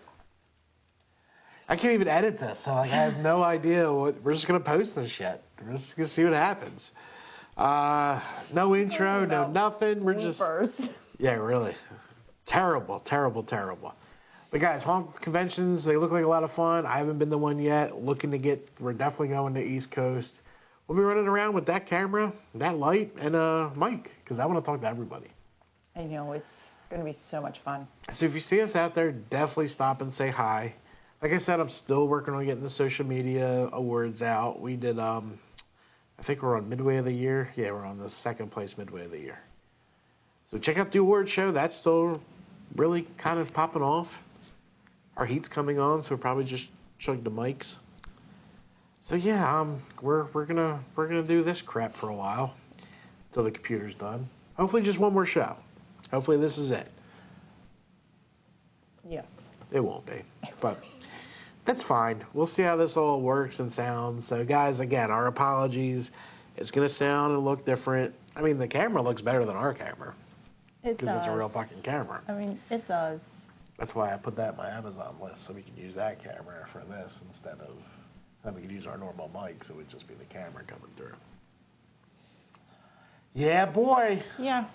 I 1.68 1.77
can't 1.77 1.92
even 1.94 2.09
edit 2.09 2.40
this, 2.40 2.59
so 2.64 2.72
like 2.75 2.90
I 2.90 2.96
have 2.96 3.18
no 3.18 3.42
idea 3.42 3.92
what. 3.92 4.20
We're 4.22 4.35
just 4.35 4.48
gonna 4.48 4.59
post 4.61 4.94
this 4.96 5.11
shit. 5.12 5.42
We're 5.64 5.77
just 5.77 5.96
gonna 5.96 6.09
see 6.09 6.25
what 6.25 6.33
happens. 6.33 6.92
Uh, 7.57 8.20
no 8.53 8.75
intro, 8.75 9.25
no 9.27 9.48
nothing. 9.51 10.03
We're 10.03 10.14
just 10.14 10.38
First. 10.38 10.81
yeah, 11.18 11.35
really 11.35 11.75
terrible, 12.46 13.01
terrible, 13.01 13.42
terrible. 13.44 13.94
But 14.52 14.60
guys, 14.60 14.82
haunt 14.82 15.18
conventions 15.22 15.82
they 15.82 15.96
look 15.96 16.12
like 16.12 16.24
a 16.24 16.28
lot 16.28 16.44
of 16.44 16.52
fun. 16.52 16.84
I 16.84 16.98
haven't 16.98 17.18
been 17.18 17.30
to 17.30 17.38
one 17.38 17.58
yet. 17.58 18.04
Looking 18.04 18.30
to 18.32 18.38
get. 18.38 18.68
We're 18.78 18.92
definitely 18.92 19.28
going 19.28 19.54
to 19.54 19.64
East 19.64 19.90
Coast. 19.90 20.34
We'll 20.86 20.98
be 20.98 21.02
running 21.02 21.26
around 21.26 21.54
with 21.54 21.64
that 21.66 21.86
camera, 21.86 22.30
that 22.56 22.76
light, 22.76 23.14
and 23.18 23.34
a 23.34 23.72
mic 23.74 24.10
because 24.22 24.38
I 24.38 24.44
want 24.44 24.62
to 24.62 24.70
talk 24.70 24.82
to 24.82 24.86
everybody. 24.86 25.28
I 25.96 26.02
know 26.02 26.32
it's 26.32 26.44
going 26.90 27.00
to 27.00 27.10
be 27.10 27.16
so 27.30 27.40
much 27.40 27.60
fun. 27.60 27.88
So 28.12 28.26
if 28.26 28.34
you 28.34 28.40
see 28.40 28.60
us 28.60 28.76
out 28.76 28.94
there, 28.94 29.10
definitely 29.10 29.68
stop 29.68 30.02
and 30.02 30.12
say 30.12 30.28
hi. 30.28 30.74
Like 31.22 31.32
I 31.32 31.38
said, 31.38 31.58
I'm 31.58 31.70
still 31.70 32.06
working 32.06 32.34
on 32.34 32.44
getting 32.44 32.62
the 32.62 32.68
social 32.68 33.06
media 33.06 33.70
awards 33.72 34.20
out. 34.20 34.60
We 34.60 34.76
did, 34.76 34.98
um, 34.98 35.38
I 36.18 36.24
think 36.24 36.42
we're 36.42 36.58
on 36.58 36.68
midway 36.68 36.98
of 36.98 37.06
the 37.06 37.12
year. 37.12 37.50
Yeah, 37.56 37.70
we're 37.70 37.86
on 37.86 37.96
the 37.96 38.10
second 38.10 38.50
place 38.52 38.76
midway 38.76 39.06
of 39.06 39.12
the 39.12 39.20
year. 39.20 39.38
So 40.50 40.58
check 40.58 40.76
out 40.76 40.92
the 40.92 40.98
award 40.98 41.30
show. 41.30 41.52
That's 41.52 41.74
still 41.74 42.20
really 42.76 43.08
kind 43.16 43.38
of 43.38 43.50
popping 43.54 43.82
off. 43.82 44.08
Our 45.16 45.27
heat's 45.27 45.48
coming 45.48 45.79
on, 45.79 46.03
so 46.03 46.11
we'll 46.11 46.18
probably 46.18 46.44
just 46.44 46.66
chug 46.98 47.22
the 47.25 47.31
mics. 47.31 47.77
So 49.03 49.16
yeah, 49.16 49.61
um, 49.61 49.83
we're 50.01 50.27
we're 50.33 50.46
gonna 50.46 50.83
we're 50.96 51.09
gonna 51.09 51.22
do 51.22 51.42
this 51.42 51.61
crap 51.61 51.96
for 51.96 52.09
a 52.09 52.14
while 52.14 52.55
until 53.31 53.44
the 53.44 53.51
computer's 53.51 53.94
done. 53.96 54.29
Hopefully, 54.55 54.83
just 54.83 54.98
one 54.98 55.12
more 55.12 55.27
show. 55.27 55.57
Hopefully, 56.11 56.37
this 56.37 56.57
is 56.57 56.70
it. 56.70 56.88
Yes. 59.09 59.27
It 59.72 59.81
won't 59.81 60.07
be, 60.07 60.22
but 60.61 60.79
that's 61.64 61.83
fine. 61.83 62.25
We'll 62.35 62.46
see 62.46 62.62
how 62.62 62.77
this 62.77 62.96
all 62.96 63.20
works 63.20 63.59
and 63.59 63.72
sounds. 63.72 64.29
So, 64.29 64.44
guys, 64.44 64.81
again, 64.81 65.11
our 65.11 65.27
apologies. 65.27 66.11
It's 66.57 66.70
gonna 66.70 66.88
sound 66.88 67.35
and 67.35 67.44
look 67.44 67.64
different. 67.64 68.14
I 68.37 68.42
mean, 68.42 68.59
the 68.59 68.68
camera 68.68 69.03
looks 69.03 69.22
better 69.22 69.44
than 69.44 69.57
our 69.57 69.75
camera 69.75 70.14
It 70.85 70.98
because 70.98 71.16
it's 71.16 71.27
a 71.27 71.37
real 71.37 71.48
fucking 71.48 71.83
camera. 71.83 72.22
I 72.29 72.33
mean, 72.33 72.61
it 72.70 72.87
does. 72.87 73.20
That's 73.82 73.96
why 73.96 74.14
I 74.14 74.16
put 74.16 74.36
that 74.36 74.52
in 74.52 74.56
my 74.58 74.70
Amazon 74.70 75.16
list 75.20 75.44
so 75.44 75.52
we 75.52 75.62
can 75.62 75.76
use 75.76 75.96
that 75.96 76.22
camera 76.22 76.68
for 76.72 76.84
this 76.88 77.18
instead 77.28 77.58
of 77.58 77.74
then 78.44 78.54
we 78.54 78.60
could 78.60 78.70
use 78.70 78.86
our 78.86 78.96
normal 78.96 79.28
mics. 79.34 79.70
It 79.70 79.74
would 79.74 79.88
just 79.90 80.06
be 80.06 80.14
the 80.14 80.24
camera 80.26 80.62
coming 80.68 80.92
through. 80.96 81.14
Yeah, 83.34 83.66
boy, 83.66 84.22
Yeah, 84.38 84.66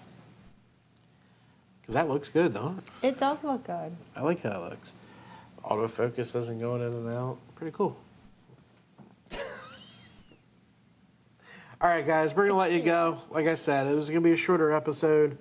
because 1.80 1.96
that 1.96 2.10
looks 2.10 2.28
good, 2.28 2.54
don't 2.54 2.80
it? 2.80 2.84
it 3.02 3.18
does 3.18 3.38
look 3.46 3.66
good. 3.66 3.96
I 4.14 4.22
like 4.24 4.42
how 4.42 4.66
it 4.66 4.72
looks. 4.72 4.92
Autofocus 5.64 6.34
doesn't 6.34 6.60
go 6.60 6.76
in 6.76 6.82
and 6.82 7.08
out. 7.08 7.38
Pretty 7.56 7.74
cool. 7.78 7.96
All 11.80 11.90
right, 11.90 12.06
guys, 12.06 12.36
we're 12.36 12.50
gonna 12.50 12.60
let 12.60 12.74
you 12.74 12.84
go. 12.84 13.20
Like 13.32 13.48
I 13.48 13.56
said, 13.56 13.88
it 13.88 13.96
was 13.96 14.10
gonna 14.10 14.20
be 14.20 14.34
a 14.34 14.38
shorter 14.38 14.74
episode. 14.74 15.38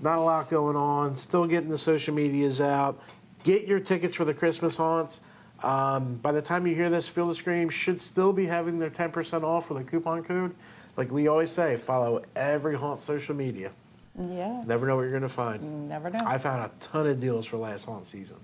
Not 0.00 0.18
a 0.18 0.20
lot 0.20 0.50
going 0.50 0.76
on. 0.76 1.16
Still 1.16 1.46
getting 1.46 1.68
the 1.68 1.78
social 1.78 2.14
medias 2.14 2.60
out. 2.60 3.00
Get 3.44 3.66
your 3.66 3.80
tickets 3.80 4.14
for 4.14 4.24
the 4.24 4.34
Christmas 4.34 4.76
haunts. 4.76 5.20
Um, 5.62 6.16
by 6.16 6.32
the 6.32 6.42
time 6.42 6.66
you 6.66 6.74
hear 6.74 6.88
this, 6.90 7.08
Field 7.08 7.30
of 7.30 7.36
Scream 7.36 7.68
should 7.68 8.00
still 8.00 8.32
be 8.32 8.46
having 8.46 8.78
their 8.78 8.90
10% 8.90 9.42
off 9.42 9.68
with 9.68 9.82
a 9.82 9.84
coupon 9.84 10.22
code. 10.22 10.54
Like 10.96 11.10
we 11.10 11.28
always 11.28 11.50
say, 11.50 11.80
follow 11.86 12.24
every 12.36 12.76
haunt 12.76 13.02
social 13.04 13.34
media. 13.34 13.72
Yeah. 14.18 14.62
Never 14.66 14.86
know 14.86 14.96
what 14.96 15.02
you're 15.02 15.12
gonna 15.12 15.32
find. 15.32 15.88
Never 15.88 16.10
know. 16.10 16.24
I 16.26 16.38
found 16.38 16.62
a 16.62 16.70
ton 16.86 17.06
of 17.06 17.20
deals 17.20 17.46
for 17.46 17.56
last 17.56 17.84
haunt 17.84 18.08
season. 18.08 18.36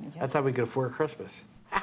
Yeah. 0.00 0.08
That's 0.20 0.32
how 0.32 0.42
we 0.42 0.52
could 0.52 0.64
afford 0.64 0.92
Christmas. 0.92 1.42
All 1.72 1.80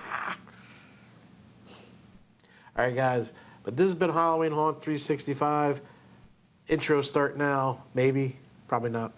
right, 2.75 2.95
guys. 2.95 3.31
But 3.63 3.77
this 3.77 3.85
has 3.85 3.95
been 3.95 4.11
Halloween 4.11 4.51
Haunt 4.51 4.81
365. 4.81 5.79
Intro 6.67 7.01
start 7.01 7.37
now. 7.37 7.85
Maybe. 7.93 8.37
Probably 8.67 8.89
not. 8.89 9.13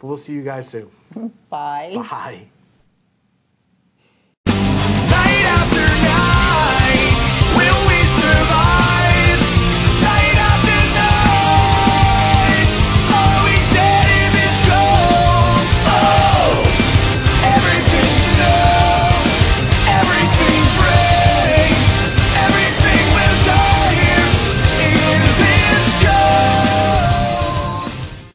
But 0.00 0.06
we'll 0.06 0.18
see 0.18 0.32
you 0.32 0.42
guys 0.42 0.68
soon. 0.68 0.90
Bye. 1.50 1.92
Bye. 1.94 2.48